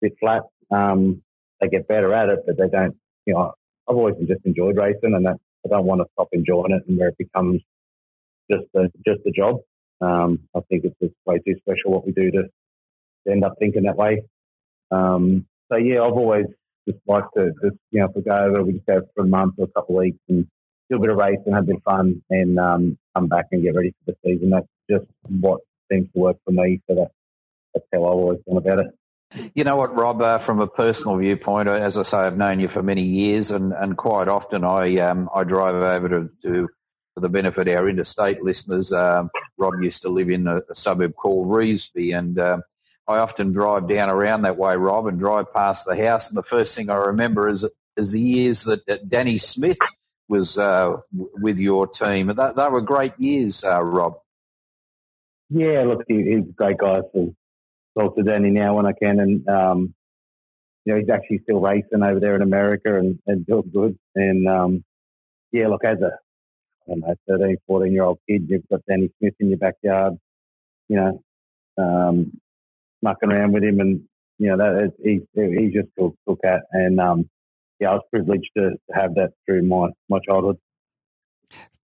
bit 0.00 0.14
flat. 0.18 0.42
Um, 0.70 1.22
they 1.60 1.68
get 1.68 1.86
better 1.86 2.12
at 2.14 2.30
it, 2.30 2.40
but 2.46 2.56
they 2.58 2.68
don't. 2.68 2.96
You 3.26 3.34
know, 3.34 3.52
I've 3.88 3.96
always 3.96 4.16
just 4.26 4.44
enjoyed 4.44 4.76
racing, 4.76 5.14
and 5.14 5.26
that 5.26 5.38
I 5.64 5.68
don't 5.68 5.86
want 5.86 6.00
to 6.00 6.06
stop 6.14 6.28
enjoying 6.32 6.72
it, 6.72 6.82
and 6.88 6.98
where 6.98 7.08
it 7.08 7.18
becomes 7.18 7.60
just 8.50 8.66
a 8.76 8.88
just 9.06 9.20
a 9.26 9.30
job. 9.30 9.60
Um, 10.02 10.40
I 10.54 10.60
think 10.68 10.84
it's 10.84 10.98
just 11.00 11.14
way 11.24 11.38
too 11.38 11.56
special 11.60 11.92
what 11.92 12.04
we 12.04 12.12
do 12.12 12.30
to, 12.32 12.48
end 13.30 13.44
up 13.44 13.54
thinking 13.60 13.84
that 13.84 13.96
way. 13.96 14.24
Um, 14.90 15.46
so 15.70 15.78
yeah, 15.78 16.02
I've 16.02 16.12
always 16.12 16.46
just 16.88 16.98
liked 17.06 17.28
to 17.36 17.52
just 17.62 17.76
you 17.92 18.00
know 18.00 18.06
if 18.06 18.16
we 18.16 18.22
go 18.22 18.36
over, 18.36 18.64
we 18.64 18.72
just 18.72 18.86
go 18.86 19.00
for 19.14 19.24
a 19.24 19.28
month 19.28 19.54
or 19.58 19.64
a 19.66 19.68
couple 19.68 19.96
of 19.96 20.00
weeks 20.00 20.18
and 20.28 20.48
do 20.90 20.96
a 20.96 21.00
bit 21.00 21.10
of 21.10 21.16
racing, 21.16 21.52
have 21.54 21.62
a 21.62 21.66
bit 21.66 21.76
of 21.76 21.82
fun, 21.84 22.22
and 22.30 22.58
um, 22.58 22.98
come 23.14 23.28
back 23.28 23.46
and 23.52 23.62
get 23.62 23.76
ready 23.76 23.94
for 24.04 24.12
the 24.12 24.16
season. 24.24 24.50
That's 24.50 24.66
just 24.90 25.06
what 25.28 25.60
seems 25.90 26.12
to 26.12 26.18
work 26.18 26.38
for 26.44 26.50
me. 26.50 26.80
So 26.88 26.96
that, 26.96 27.10
that's 27.72 27.86
how 27.94 28.04
I've 28.04 28.14
always 28.14 28.40
gone 28.46 28.56
about 28.56 28.80
it. 28.80 28.86
You 29.54 29.64
know 29.64 29.76
what, 29.76 29.96
Rob? 29.96 30.20
Uh, 30.20 30.38
from 30.38 30.60
a 30.60 30.66
personal 30.66 31.16
viewpoint, 31.16 31.68
uh, 31.68 31.72
as 31.72 31.96
I 31.96 32.02
say, 32.02 32.18
I've 32.18 32.36
known 32.36 32.60
you 32.60 32.68
for 32.68 32.82
many 32.82 33.02
years, 33.04 33.50
and, 33.50 33.72
and 33.72 33.96
quite 33.96 34.28
often 34.28 34.64
I 34.64 34.98
um, 34.98 35.30
I 35.34 35.44
drive 35.44 35.76
over 35.76 36.08
to, 36.08 36.30
to 36.42 36.68
for 37.14 37.20
the 37.20 37.29
benefit 37.29 37.68
of 37.68 37.77
our 37.77 37.88
interstate 37.88 38.42
listeners. 38.42 38.92
Um, 38.92 39.31
Rob 39.59 39.83
used 39.83 40.03
to 40.03 40.09
live 40.09 40.31
in 40.31 40.46
a, 40.46 40.59
a 40.70 40.75
suburb 40.75 41.14
called 41.14 41.48
Revesby, 41.48 42.16
and 42.16 42.38
um, 42.38 42.62
I 43.07 43.18
often 43.18 43.53
drive 43.53 43.88
down 43.88 44.11
around 44.11 44.42
that 44.42 44.57
way, 44.57 44.77
Rob, 44.77 45.07
and 45.07 45.18
drive 45.18 45.53
past 45.53 45.87
the 45.87 45.96
house. 45.96 46.29
And 46.29 46.38
the 46.38 46.42
first 46.42 46.77
thing 46.77 46.90
I 46.90 46.96
remember 46.96 47.48
is 47.48 47.68
is 47.96 48.12
the 48.12 48.20
years 48.20 48.64
that, 48.64 48.87
that 48.87 49.09
Danny 49.09 49.37
Smith 49.37 49.79
was 50.29 50.59
uh, 50.59 50.96
with 51.12 51.59
your 51.59 51.87
team. 51.87 52.29
They, 52.29 52.51
they 52.57 52.68
were 52.68 52.81
great 52.81 53.12
years, 53.18 53.64
uh, 53.64 53.83
Rob. 53.83 54.14
Yeah, 55.51 55.83
look, 55.83 56.05
he, 56.09 56.22
he's 56.22 56.38
a 56.38 56.55
great 56.57 56.79
guy. 56.79 57.01
So 57.14 57.35
talk 57.98 58.16
to 58.16 58.22
Danny 58.22 58.51
now 58.51 58.75
when 58.75 58.87
I 58.87 58.92
can, 58.92 59.20
and 59.20 59.48
um, 59.48 59.94
you 60.87 60.94
know 60.94 61.01
he's 61.01 61.11
actually 61.11 61.40
still 61.40 61.61
racing 61.61 62.03
over 62.03 62.18
there 62.18 62.35
in 62.35 62.42
America 62.42 62.96
and, 62.96 63.18
and 63.27 63.44
doing 63.44 63.70
good. 63.75 63.98
And 64.14 64.48
um, 64.48 64.85
yeah, 65.51 65.68
look, 65.68 65.85
as 65.85 66.01
a 66.01 66.12
I 66.87 66.90
don't 66.90 67.01
know, 67.01 67.14
13, 67.29 67.57
14 67.66 67.92
year 67.92 68.05
old 68.05 68.18
kid, 68.29 68.47
you've 68.49 68.68
got 68.68 68.81
Danny 68.88 69.11
Smith 69.18 69.35
in 69.40 69.51
your 69.51 69.59
backyard, 69.59 70.14
you 70.88 70.97
know, 70.97 71.23
um, 71.79 72.40
mucking 73.03 73.33
around 73.33 73.53
with 73.53 73.64
him, 73.64 73.81
and 73.81 74.03
you 74.38 74.49
know 74.49 74.57
that 74.57 74.92
he's 75.03 75.23
he's 75.35 75.73
just 75.73 75.88
cool, 75.99 76.14
cool 76.27 76.37
cat, 76.37 76.62
and 76.73 77.01
um, 77.01 77.29
yeah, 77.81 77.90
I 77.90 77.92
was 77.95 78.03
privileged 78.12 78.51
to, 78.57 78.71
to 78.71 78.95
have 78.95 79.14
that 79.16 79.33
through 79.47 79.62
my 79.62 79.88
my 80.09 80.18
childhood. 80.29 80.59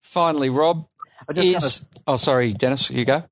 Finally, 0.02 0.50
Rob, 0.50 0.86
is 1.34 1.86
oh 2.06 2.16
sorry, 2.16 2.52
Dennis, 2.52 2.90
you 2.90 3.04
go. 3.04 3.24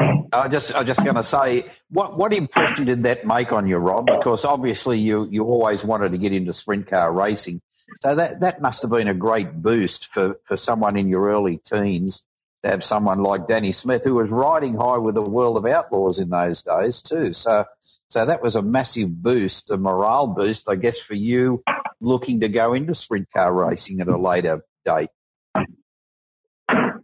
I 0.00 0.48
just, 0.48 0.74
I 0.74 0.78
was 0.78 0.88
just 0.88 1.04
going 1.04 1.14
to 1.14 1.22
say, 1.22 1.70
what 1.90 2.18
what 2.18 2.32
impression 2.32 2.86
did 2.86 3.04
that 3.04 3.24
make 3.26 3.52
on 3.52 3.68
you, 3.68 3.76
Rob? 3.76 4.06
Because 4.06 4.44
obviously 4.44 4.98
you 4.98 5.28
you 5.30 5.44
always 5.44 5.84
wanted 5.84 6.12
to 6.12 6.18
get 6.18 6.32
into 6.32 6.52
sprint 6.52 6.88
car 6.88 7.12
racing, 7.12 7.60
so 8.00 8.14
that 8.14 8.40
that 8.40 8.62
must 8.62 8.82
have 8.82 8.90
been 8.90 9.08
a 9.08 9.14
great 9.14 9.52
boost 9.52 10.12
for 10.12 10.38
for 10.44 10.56
someone 10.56 10.96
in 10.96 11.08
your 11.08 11.28
early 11.28 11.58
teens 11.58 12.26
to 12.62 12.70
have 12.70 12.82
someone 12.82 13.22
like 13.22 13.46
Danny 13.46 13.72
Smith 13.72 14.04
who 14.04 14.14
was 14.14 14.32
riding 14.32 14.76
high 14.76 14.98
with 14.98 15.14
the 15.14 15.22
World 15.22 15.56
of 15.56 15.66
Outlaws 15.66 16.18
in 16.18 16.30
those 16.30 16.62
days 16.62 17.02
too. 17.02 17.32
So 17.32 17.64
so 18.08 18.26
that 18.26 18.42
was 18.42 18.56
a 18.56 18.62
massive 18.62 19.10
boost, 19.22 19.70
a 19.70 19.76
morale 19.76 20.28
boost, 20.28 20.68
I 20.68 20.76
guess, 20.76 20.98
for 20.98 21.14
you 21.14 21.62
looking 22.00 22.40
to 22.40 22.48
go 22.48 22.74
into 22.74 22.94
sprint 22.94 23.30
car 23.32 23.52
racing 23.52 24.00
at 24.00 24.08
a 24.08 24.16
later 24.16 24.64
date. 24.84 25.10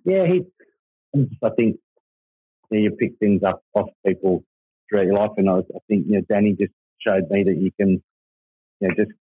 Yeah, 0.04 0.26
he. 0.26 0.46
I 1.42 1.50
think 1.56 1.78
you, 2.70 2.78
know, 2.78 2.78
you 2.78 2.90
pick 2.92 3.18
things 3.18 3.42
up 3.42 3.62
off 3.74 3.88
people 4.06 4.44
throughout 4.88 5.06
your 5.06 5.14
life. 5.14 5.30
And 5.36 5.50
I, 5.50 5.58
I 5.58 5.78
think 5.88 6.06
you 6.06 6.14
know 6.14 6.20
Danny 6.28 6.52
just 6.52 6.72
showed 6.98 7.28
me 7.30 7.44
that 7.44 7.56
you 7.56 7.70
can, 7.78 8.02
you 8.80 8.88
know, 8.88 8.94
just 8.94 9.12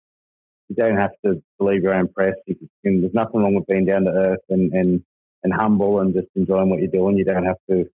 you 0.69 0.77
don't 0.77 0.97
have 0.97 1.13
to 1.25 1.43
believe 1.59 1.83
your 1.83 1.95
own 1.95 2.09
press. 2.09 2.35
You 2.47 2.57
can, 2.85 3.01
there's 3.01 3.15
nothing 3.15 3.41
wrong 3.41 3.55
with 3.55 3.67
being 3.67 3.87
down 3.87 4.05
to 4.05 4.13
earth 4.13 4.45
and, 4.51 4.73
and 4.73 5.03
and 5.45 5.53
humble 5.53 6.01
and 6.01 6.15
just 6.15 6.29
enjoying 6.35 6.69
what 6.69 6.81
you're 6.81 6.91
doing. 6.91 7.17
You 7.17 7.25
don't 7.25 7.45
have 7.45 7.59
to 7.71 7.89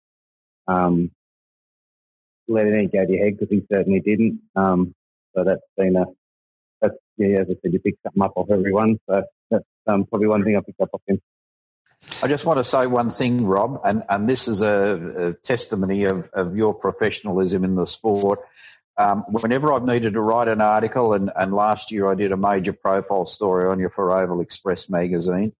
um, 0.69 1.11
let 2.49 2.67
anything 2.67 2.91
go 2.93 3.05
to 3.07 3.13
your 3.13 3.25
head 3.25 3.39
because 3.39 3.51
he 3.51 3.67
certainly 3.73 4.01
didn't. 4.01 4.41
Um, 4.57 4.95
so 5.35 5.45
that's 5.45 5.63
been 5.77 5.97
a 5.97 6.05
that's 6.81 6.97
yeah, 7.17 7.41
as 7.41 7.47
I 7.51 7.55
said, 7.63 7.73
you 7.73 7.81
pick 7.81 7.97
something 8.03 8.23
up 8.23 8.33
off 8.37 8.51
everyone. 8.51 8.99
So 9.09 9.23
that's 9.51 9.65
um, 9.87 10.05
probably 10.07 10.29
one 10.29 10.45
thing 10.45 10.57
I 10.57 10.61
picked 10.61 10.81
up 10.81 10.91
off 10.93 11.03
him. 11.07 11.21
I 12.23 12.29
just 12.29 12.45
want 12.47 12.59
to 12.59 12.65
say 12.65 12.87
one 12.87 13.11
thing, 13.11 13.47
Rob, 13.47 13.81
and, 13.85 14.03
and 14.09 14.29
this 14.29 14.49
is 14.49 14.63
a, 14.63 15.29
a 15.29 15.33
testimony 15.35 16.05
of, 16.05 16.29
of 16.33 16.57
your 16.57 16.75
professionalism 16.75 17.65
in 17.65 17.75
the 17.77 17.87
sport. 17.87 18.41
Um, 19.01 19.25
whenever 19.29 19.73
I've 19.73 19.85
needed 19.85 20.13
to 20.13 20.21
write 20.21 20.49
an 20.49 20.61
article, 20.61 21.15
and, 21.15 21.31
and 21.35 21.55
last 21.55 21.91
year 21.91 22.07
I 22.07 22.15
did 22.15 22.33
a 22.33 22.37
major 22.37 22.75
profile 22.75 23.25
story 23.25 23.67
on 23.71 23.81
you 23.81 23.89
for 23.89 24.15
Oval 24.15 24.43
Express 24.43 24.91
magazine, 24.91 25.55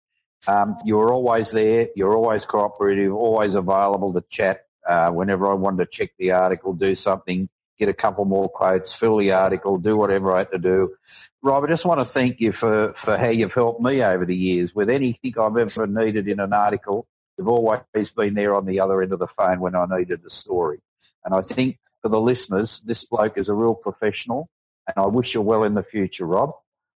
um, 0.47 0.77
you're 0.85 1.11
always 1.11 1.51
there, 1.51 1.87
you're 1.95 2.15
always 2.15 2.45
cooperative, 2.45 3.13
always 3.13 3.55
available 3.55 4.13
to 4.13 4.21
chat. 4.29 4.65
Uh, 4.87 5.09
whenever 5.11 5.49
I 5.49 5.55
wanted 5.55 5.85
to 5.85 5.97
check 5.97 6.11
the 6.19 6.31
article, 6.33 6.73
do 6.73 6.93
something, 6.93 7.49
get 7.79 7.89
a 7.89 7.93
couple 7.93 8.25
more 8.25 8.47
quotes, 8.47 8.93
fill 8.93 9.17
the 9.17 9.31
article, 9.31 9.79
do 9.79 9.97
whatever 9.97 10.33
I 10.33 10.39
had 10.39 10.51
to 10.51 10.59
do. 10.59 10.95
Rob, 11.41 11.63
I 11.63 11.67
just 11.67 11.85
want 11.85 11.99
to 11.99 12.05
thank 12.05 12.41
you 12.41 12.51
for, 12.51 12.93
for 12.93 13.17
how 13.17 13.29
you've 13.29 13.53
helped 13.53 13.81
me 13.81 14.03
over 14.03 14.25
the 14.25 14.37
years. 14.37 14.75
With 14.75 14.91
anything 14.91 15.33
I've 15.39 15.57
ever 15.57 15.87
needed 15.87 16.27
in 16.27 16.39
an 16.39 16.53
article, 16.53 17.07
you've 17.37 17.47
always 17.47 18.11
been 18.11 18.35
there 18.35 18.55
on 18.55 18.65
the 18.67 18.81
other 18.81 19.01
end 19.01 19.13
of 19.13 19.19
the 19.19 19.27
phone 19.27 19.59
when 19.59 19.75
I 19.75 19.85
needed 19.89 20.21
a 20.27 20.29
story. 20.29 20.79
And 21.25 21.33
I 21.33 21.41
think 21.41 21.79
for 22.01 22.09
the 22.09 22.19
listeners, 22.19 22.81
this 22.81 23.05
bloke 23.05 23.37
is 23.37 23.49
a 23.49 23.53
real 23.53 23.75
professional, 23.75 24.49
and 24.87 25.03
I 25.03 25.07
wish 25.07 25.35
you 25.35 25.41
well 25.41 25.63
in 25.63 25.73
the 25.73 25.83
future, 25.83 26.25
Rob. 26.25 26.53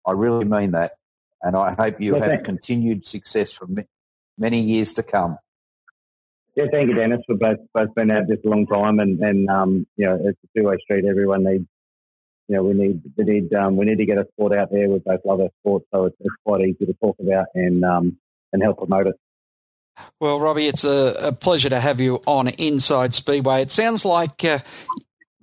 I 0.06 0.12
really 0.12 0.44
mean 0.44 0.72
that. 0.72 0.92
And 1.42 1.56
I 1.56 1.74
hope 1.74 2.00
you 2.00 2.12
well, 2.12 2.22
have 2.22 2.42
continued 2.42 3.04
success 3.04 3.52
for 3.52 3.68
many 4.38 4.60
years 4.60 4.94
to 4.94 5.02
come. 5.02 5.38
Yeah, 6.56 6.66
thank 6.72 6.88
you, 6.88 6.94
Dennis. 6.94 7.20
We've 7.28 7.38
both 7.38 7.58
both 7.74 7.94
been 7.94 8.10
at 8.10 8.28
this 8.28 8.38
a 8.46 8.48
long 8.48 8.66
time, 8.66 9.00
and 9.00 9.20
and 9.20 9.50
um, 9.50 9.86
you 9.96 10.06
know 10.06 10.14
it's 10.14 10.38
a 10.44 10.60
two 10.60 10.66
way 10.66 10.76
street. 10.82 11.04
Everyone 11.04 11.44
needs, 11.44 11.66
you 12.48 12.56
know, 12.56 12.62
we 12.62 12.74
need 12.74 13.02
we 13.16 13.24
need 13.24 13.52
um, 13.54 13.76
we 13.76 13.84
need 13.84 13.98
to 13.98 14.06
get 14.06 14.18
a 14.18 14.26
sport 14.32 14.54
out 14.54 14.70
there. 14.70 14.88
We 14.88 15.00
both 15.00 15.20
love 15.24 15.40
our 15.40 15.50
sport, 15.60 15.82
so 15.92 16.06
it's, 16.06 16.16
it's 16.20 16.34
quite 16.46 16.62
easy 16.62 16.86
to 16.86 16.94
talk 17.02 17.16
about 17.18 17.46
and 17.54 17.84
um, 17.84 18.16
and 18.52 18.62
help 18.62 18.78
promote 18.78 19.08
it. 19.08 19.16
Well, 20.20 20.40
Robbie, 20.40 20.66
it's 20.66 20.84
a, 20.84 21.14
a, 21.20 21.32
pleasure 21.32 21.68
to 21.68 21.80
have 21.80 22.00
you 22.00 22.20
on 22.26 22.48
Inside 22.48 23.14
Speedway. 23.14 23.62
It 23.62 23.70
sounds 23.70 24.04
like 24.04 24.44
uh, 24.44 24.58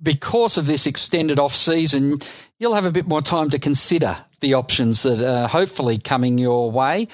because 0.02 0.58
of 0.58 0.66
this 0.66 0.86
extended 0.86 1.38
off 1.38 1.54
season, 1.54 2.18
you'll 2.58 2.74
have 2.74 2.84
a 2.84 2.90
bit 2.90 3.06
more 3.06 3.22
time 3.22 3.50
to 3.50 3.58
consider 3.58 4.18
the 4.40 4.54
options 4.54 5.02
that 5.04 5.22
are 5.22 5.48
hopefully 5.48 5.98
coming 5.98 6.38
your 6.38 6.70
way. 6.70 7.08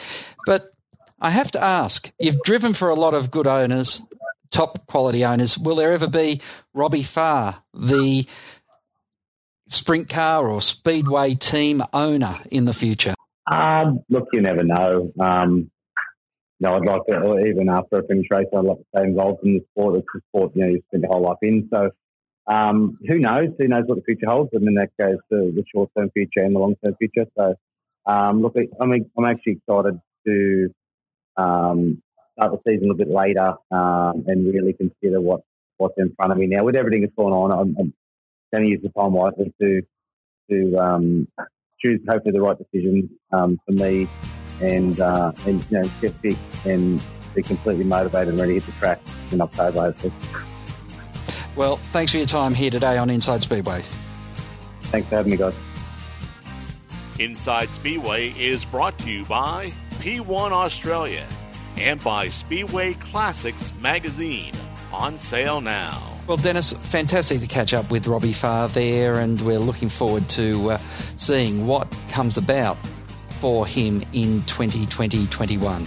But 0.46 0.72
I 1.20 1.30
have 1.30 1.52
to 1.52 1.62
ask 1.62 2.10
you've 2.18 2.42
driven 2.42 2.74
for 2.74 2.88
a 2.88 2.94
lot 2.94 3.14
of 3.14 3.30
good 3.30 3.46
owners, 3.46 4.02
top 4.50 4.86
quality 4.86 5.24
owners. 5.24 5.58
Will 5.58 5.76
there 5.76 5.92
ever 5.92 6.08
be 6.08 6.40
Robbie 6.74 7.02
Farr, 7.02 7.62
the 7.74 8.26
sprint 9.68 10.08
car 10.08 10.48
or 10.48 10.62
speedway 10.62 11.34
team 11.34 11.82
owner 11.92 12.36
in 12.50 12.64
the 12.64 12.72
future? 12.72 13.14
Um, 13.50 14.00
look, 14.08 14.28
you 14.32 14.40
never 14.40 14.64
know. 14.64 15.12
Um, 15.18 15.70
you 16.60 16.68
know, 16.68 16.74
I'd 16.74 16.86
like 16.86 17.06
to, 17.08 17.46
even 17.46 17.68
after 17.68 18.02
I 18.02 18.06
finish 18.06 18.26
racing, 18.30 18.50
I'd 18.56 18.64
like 18.64 18.78
to 18.78 18.84
stay 18.96 19.04
involved 19.04 19.44
in 19.44 19.54
the 19.54 19.64
sport. 19.70 19.98
A 19.98 20.02
sport, 20.28 20.52
you 20.54 20.62
know, 20.62 20.68
you 20.68 20.82
spend 20.88 21.04
your 21.04 21.12
whole 21.12 21.22
life 21.22 21.38
in. 21.42 21.68
So, 21.72 21.90
um, 22.48 22.98
who 23.06 23.18
knows? 23.18 23.50
Who 23.58 23.68
knows 23.68 23.84
what 23.86 23.96
the 23.96 24.02
future 24.02 24.26
holds? 24.26 24.50
And 24.52 24.66
then 24.66 24.74
that 24.74 24.90
goes 24.98 25.18
to 25.30 25.52
the 25.52 25.64
short 25.72 25.90
term 25.96 26.10
future 26.10 26.44
and 26.44 26.54
the 26.54 26.58
long 26.58 26.74
term 26.84 26.96
future. 26.96 27.26
So, 27.38 27.54
um, 28.06 28.42
look, 28.42 28.56
I 28.80 28.86
mean, 28.86 29.08
I'm 29.16 29.24
actually 29.24 29.60
excited 29.60 30.00
to 30.26 30.74
um, 31.36 32.02
start 32.32 32.52
the 32.52 32.70
season 32.70 32.90
a 32.90 32.94
bit 32.94 33.08
later 33.08 33.54
um, 33.70 34.24
and 34.26 34.52
really 34.52 34.72
consider 34.72 35.20
what, 35.20 35.42
what's 35.76 35.94
in 35.98 36.12
front 36.16 36.32
of 36.32 36.38
me 36.38 36.46
now. 36.46 36.64
With 36.64 36.74
everything 36.74 37.02
that's 37.02 37.14
going 37.16 37.34
on, 37.34 37.52
I'm, 37.52 37.76
I'm 37.78 37.94
going 38.52 38.64
to 38.64 38.70
use 38.70 38.80
the 38.82 38.88
time 38.98 39.12
wisely 39.12 39.52
to 39.62 39.82
to 40.50 40.76
um, 40.76 41.28
choose 41.78 42.00
hopefully 42.08 42.32
the 42.32 42.40
right 42.40 42.56
decision 42.58 43.10
um, 43.32 43.60
for 43.66 43.72
me 43.72 44.08
and 44.60 45.00
uh, 45.00 45.32
and 45.46 45.64
you 45.70 45.80
know 45.80 45.90
get 46.00 46.20
big 46.22 46.36
and 46.64 47.02
be 47.34 47.42
completely 47.42 47.84
motivated 47.84 48.28
and 48.28 48.40
ready 48.40 48.54
to 48.54 48.60
hit 48.60 48.66
the 48.66 48.78
track 48.78 49.00
in 49.32 49.40
October. 49.40 49.80
Hopefully. 49.80 50.12
Well, 51.56 51.76
thanks 51.92 52.12
for 52.12 52.18
your 52.18 52.26
time 52.26 52.54
here 52.54 52.70
today 52.70 52.98
on 52.98 53.10
Inside 53.10 53.42
Speedway. 53.42 53.82
Thanks 54.82 55.08
for 55.08 55.16
having 55.16 55.32
me, 55.32 55.36
guys. 55.36 55.54
Inside 57.18 57.68
Speedway 57.70 58.30
is 58.38 58.64
brought 58.64 58.96
to 59.00 59.10
you 59.10 59.24
by 59.24 59.72
P1 59.98 60.52
Australia 60.52 61.26
and 61.76 62.02
by 62.02 62.28
Speedway 62.28 62.94
Classics 62.94 63.72
magazine. 63.80 64.52
On 64.92 65.18
sale 65.18 65.60
now. 65.60 66.00
Well, 66.28 66.36
Dennis, 66.36 66.72
fantastic 66.72 67.40
to 67.40 67.46
catch 67.46 67.74
up 67.74 67.90
with 67.90 68.06
Robbie 68.06 68.32
Farr 68.32 68.68
there, 68.68 69.18
and 69.18 69.40
we're 69.40 69.58
looking 69.58 69.88
forward 69.88 70.28
to 70.30 70.72
uh, 70.72 70.78
seeing 71.16 71.66
what 71.66 71.92
comes 72.10 72.36
about 72.36 72.78
for 73.40 73.66
him 73.66 74.02
in 74.12 74.42
2020 74.44 75.26
21. 75.26 75.86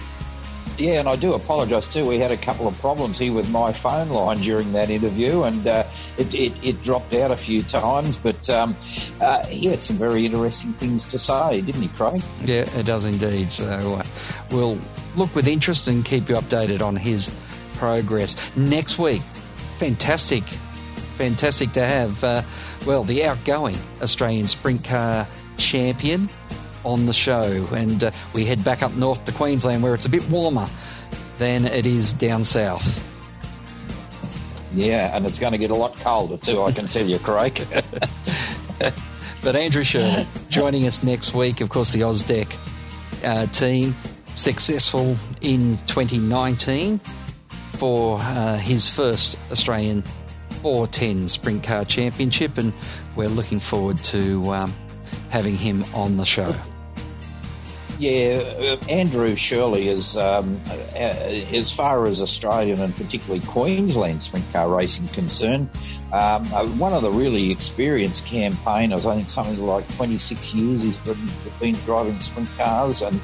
Yeah, 0.78 1.00
and 1.00 1.08
I 1.08 1.16
do 1.16 1.34
apologise 1.34 1.88
too. 1.88 2.08
We 2.08 2.18
had 2.18 2.32
a 2.32 2.38
couple 2.38 2.68
of 2.68 2.78
problems 2.80 3.20
here 3.20 3.34
with 3.34 3.50
my 3.52 3.72
phone 3.72 4.10
line 4.10 4.38
during 4.38 4.74
that 4.74 4.90
interview, 4.90 5.44
and 5.44 5.66
uh, 5.68 5.84
it, 6.18 6.34
it, 6.34 6.54
it, 6.64 6.82
dropped 6.82 7.14
out 7.14 7.30
a 7.30 7.36
few 7.36 7.62
times. 7.62 8.18
But 8.18 8.50
um, 8.50 8.76
uh, 9.20 9.46
he 9.46 9.68
had 9.68 9.84
some 9.84 9.98
very 9.98 10.26
interesting 10.26 10.74
things 10.74 11.06
to 11.06 11.20
say, 11.20 11.62
didn't 11.62 11.82
he, 11.82 11.88
Craig? 11.90 12.24
Yeah, 12.44 12.68
it 12.78 12.86
does 12.86 13.06
indeed. 13.06 13.52
So 13.52 13.66
uh, 13.66 14.04
we'll 14.52 14.80
look 15.16 15.36
with 15.36 15.48
interest 15.48 15.88
and 15.88 16.04
keep 16.04 16.30
you 16.30 16.36
updated 16.36 16.82
on 16.82 16.96
his 16.96 17.36
progress. 17.76 18.56
Next 18.56 18.98
week, 18.98 19.22
fantastic, 19.78 20.44
fantastic 20.44 21.74
to 21.74 21.86
have, 21.86 22.24
uh, 22.24 22.42
well, 22.88 23.04
the 23.04 23.26
outgoing 23.26 23.76
Australian 24.02 24.48
sprint 24.48 24.84
car 24.84 25.28
champion 25.58 26.28
on 26.84 27.06
the 27.06 27.14
show. 27.14 27.68
And 27.74 28.04
uh, 28.04 28.12
we 28.34 28.46
head 28.46 28.64
back 28.64 28.84
up 28.84 28.94
north 28.94 29.26
to 29.26 29.32
Queensland 29.32 29.84
where 29.84 29.94
it's 29.94 30.06
a 30.06 30.10
bit 30.10 30.28
warmer 30.30 30.68
than 31.38 31.66
it 31.66 31.86
is 31.86 32.14
down 32.14 32.44
south. 32.44 33.08
Yeah, 34.74 35.16
and 35.16 35.26
it's 35.26 35.40
going 35.40 35.52
to 35.52 35.58
get 35.58 35.72
a 35.72 35.76
lot 35.76 35.96
colder 35.96 36.38
too, 36.38 36.62
I 36.62 36.72
can 36.72 36.88
tell 36.88 37.06
you, 37.06 37.20
Craig. 37.20 37.66
but 39.44 39.56
Andrew 39.56 39.84
Scheuerle 39.84 40.26
joining 40.50 40.88
us 40.88 41.04
next 41.04 41.34
week. 41.34 41.62
Of 41.62 41.70
course, 41.70 41.92
the 41.92 42.02
Ausdeck 42.02 42.56
uh, 43.24 43.48
team 43.48 43.96
successful 44.34 45.18
in 45.42 45.78
2019 45.88 47.00
for 47.74 48.20
uh, 48.22 48.58
his 48.58 48.88
first 48.88 49.38
Australian 49.52 50.04
410 50.62 51.28
Sprint 51.28 51.64
Car 51.64 51.84
Championship, 51.84 52.58
and 52.58 52.74
we're 53.16 53.28
looking 53.28 53.60
forward 53.60 53.98
to 54.06 54.54
um, 54.54 54.74
having 55.30 55.56
him 55.56 55.84
on 55.94 56.18
the 56.18 56.26
show. 56.26 56.54
Yeah, 58.02 58.78
Andrew 58.90 59.36
Scheuerle 59.36 59.78
is, 59.78 60.18
um, 60.18 60.60
uh, 60.68 60.98
as 60.98 61.72
far 61.72 62.08
as 62.08 62.24
Australian 62.24 62.82
and 62.82 62.96
particularly 62.96 63.46
Queensland 63.46 64.24
sprint 64.24 64.52
car 64.52 64.76
racing 64.76 65.08
concerned, 65.10 65.70
um, 66.12 66.52
uh, 66.52 66.66
one 66.66 66.94
of 66.94 67.04
the 67.04 67.12
really 67.12 67.52
experienced 67.52 68.26
campaigners. 68.26 69.06
I 69.06 69.18
think 69.18 69.30
something 69.30 69.64
like 69.64 69.88
26 69.98 70.56
years 70.56 70.82
he's 70.82 70.98
been, 70.98 71.30
been 71.60 71.76
driving 71.86 72.20
sprint 72.22 72.50
cars 72.58 73.04
and 73.04 73.22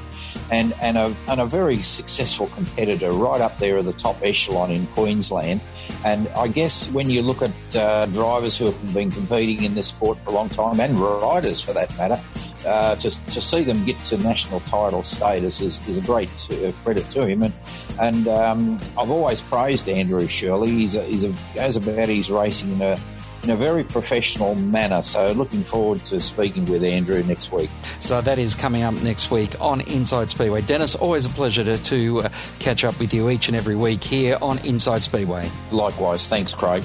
and 0.52 0.72
and 0.80 0.96
a, 0.96 1.12
and 1.26 1.40
a 1.40 1.46
very 1.46 1.82
successful 1.82 2.46
competitor 2.46 3.10
right 3.10 3.40
up 3.40 3.58
there 3.58 3.78
at 3.78 3.84
the 3.84 3.92
top 3.92 4.22
echelon 4.22 4.70
in 4.70 4.86
Queensland. 4.86 5.60
And 6.04 6.28
I 6.28 6.46
guess 6.46 6.88
when 6.92 7.10
you 7.10 7.22
look 7.22 7.42
at 7.42 7.76
uh, 7.76 8.06
drivers 8.06 8.56
who 8.56 8.66
have 8.66 8.94
been 8.94 9.10
competing 9.10 9.64
in 9.64 9.74
this 9.74 9.88
sport 9.88 10.18
for 10.18 10.30
a 10.30 10.34
long 10.34 10.48
time 10.48 10.78
and 10.78 11.00
riders 11.00 11.60
for 11.60 11.72
that 11.72 11.96
matter, 11.98 12.20
uh, 12.66 12.96
to, 12.96 13.10
to 13.26 13.40
see 13.40 13.62
them 13.62 13.84
get 13.84 13.98
to 14.04 14.18
national 14.18 14.60
title 14.60 15.04
status 15.04 15.60
is, 15.60 15.86
is 15.88 15.98
a 15.98 16.02
great 16.02 16.28
uh, 16.50 16.72
credit 16.82 17.08
to 17.10 17.26
him. 17.26 17.42
And, 17.42 17.52
and 18.00 18.28
um, 18.28 18.80
I've 18.98 19.10
always 19.10 19.40
praised 19.42 19.88
Andrew 19.88 20.22
Scheuerle. 20.22 20.66
He's 20.66 20.96
a, 20.96 21.04
he's 21.04 21.24
a, 21.24 21.32
goes 21.54 21.76
about 21.76 22.08
his 22.08 22.30
racing 22.30 22.72
in 22.72 22.82
a, 22.82 22.98
in 23.44 23.50
a 23.50 23.56
very 23.56 23.84
professional 23.84 24.54
manner. 24.54 25.02
So 25.02 25.32
looking 25.32 25.62
forward 25.62 26.04
to 26.06 26.20
speaking 26.20 26.64
with 26.66 26.82
Andrew 26.82 27.22
next 27.22 27.52
week. 27.52 27.70
So 28.00 28.20
that 28.20 28.38
is 28.38 28.54
coming 28.54 28.82
up 28.82 28.94
next 29.02 29.30
week 29.30 29.60
on 29.60 29.80
Inside 29.82 30.28
Speedway. 30.30 30.62
Dennis, 30.62 30.94
always 30.94 31.24
a 31.24 31.30
pleasure 31.30 31.64
to, 31.64 31.82
to 31.84 32.20
uh, 32.20 32.28
catch 32.58 32.84
up 32.84 32.98
with 32.98 33.14
you 33.14 33.30
each 33.30 33.48
and 33.48 33.56
every 33.56 33.76
week 33.76 34.02
here 34.02 34.36
on 34.42 34.58
Inside 34.66 35.02
Speedway. 35.02 35.48
Likewise. 35.70 36.26
Thanks, 36.26 36.52
Craig. 36.52 36.82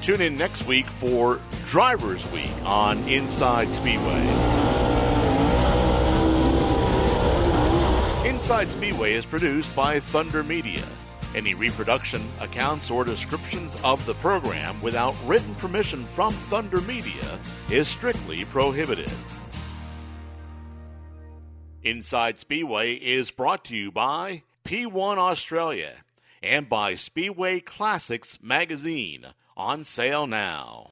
Tune 0.00 0.20
in 0.20 0.36
next 0.36 0.66
week 0.66 0.86
for 0.86 1.40
Drivers 1.66 2.24
Week 2.30 2.52
on 2.64 2.96
Inside 3.08 3.68
Speedway. 3.72 4.22
Inside 8.24 8.70
Speedway 8.70 9.14
is 9.14 9.26
produced 9.26 9.74
by 9.74 9.98
Thunder 9.98 10.44
Media. 10.44 10.84
Any 11.34 11.54
reproduction, 11.54 12.22
accounts, 12.40 12.88
or 12.88 13.02
descriptions 13.04 13.76
of 13.82 14.06
the 14.06 14.14
program 14.14 14.80
without 14.80 15.16
written 15.24 15.56
permission 15.56 16.04
from 16.04 16.32
Thunder 16.32 16.80
Media 16.82 17.38
is 17.68 17.88
strictly 17.88 18.44
prohibited. 18.44 19.10
Inside 21.82 22.38
Speedway 22.38 22.94
is 22.94 23.32
brought 23.32 23.64
to 23.64 23.76
you 23.76 23.90
by 23.90 24.44
P1 24.64 25.18
Australia 25.18 25.94
and 26.44 26.68
by 26.68 26.94
Speedway 26.94 27.58
Classics 27.58 28.38
magazine 28.40 29.26
on 29.56 29.82
sale 29.82 30.28
now. 30.28 30.84